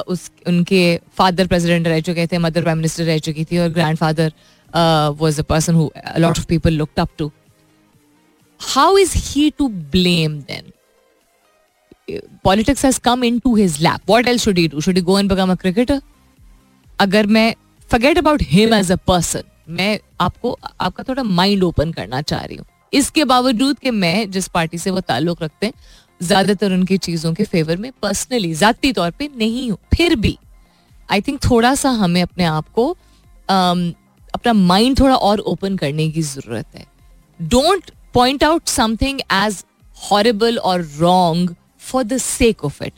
[0.07, 4.31] उस, उनके फादर प्रेसिडेंट रह चुके थे मदर प्राइम मिनिस्टर रह चुकी थी और grandfather
[5.19, 7.31] was a person who lot of people looked up to
[8.61, 10.71] how is he to blame then
[12.43, 14.01] politics has come into his lap.
[14.05, 14.81] What else should he do?
[14.81, 16.01] Should he go and become a cricketer?
[16.99, 17.53] अगर मैं
[17.89, 22.57] forget about him as a person मैं आपको आपका थोड़ा mind open करना चाह रही
[22.57, 25.73] हूँ। इसके बावजूद कि मैं जिस पार्टी से वो ताल्लुक रखते हैं
[26.21, 30.37] ज़्यादातर उनकी चीज़ों के फेवर में पर्सनली जाती तौर पे नहीं हूँ फिर भी।
[31.09, 32.89] आई थिंक थोड़ा सा हमें अपने आप को
[33.49, 33.93] um,
[34.33, 36.85] अपना माइंड थोड़ा और ओपन करने की ज़रूरत है।
[37.39, 39.63] Don't point out something as
[39.97, 42.93] horrible और wrong for the sake of it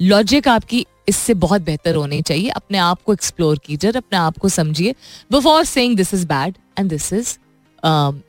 [0.00, 4.48] logic आपकी इससे बहुत बेहतर होनी चाहिए। अपने आप को एक्सप्लोर कीजिए अपने आप को
[4.50, 4.94] समझिए।
[5.32, 7.36] Before saying this is bad and this is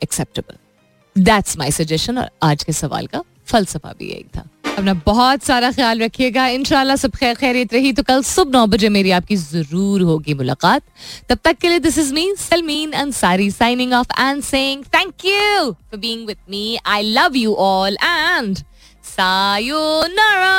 [0.02, 5.42] acceptable that's my suggestion और आज के सवाल का फलसफा भी यही था। अपना बहुत
[5.44, 9.36] सारा ख्याल रखिएगा। इनशाला सब खैर खैरियत रही तो कल सुबह नौ बजे मेरी आपकी
[9.36, 10.82] ज़रूर होगी मुलाकात।
[11.28, 15.70] तब तक के लिए this is me Salmeen Ansari signing off and saying thank you
[15.70, 18.58] for being with me I love you all and
[19.06, 20.54] sayonara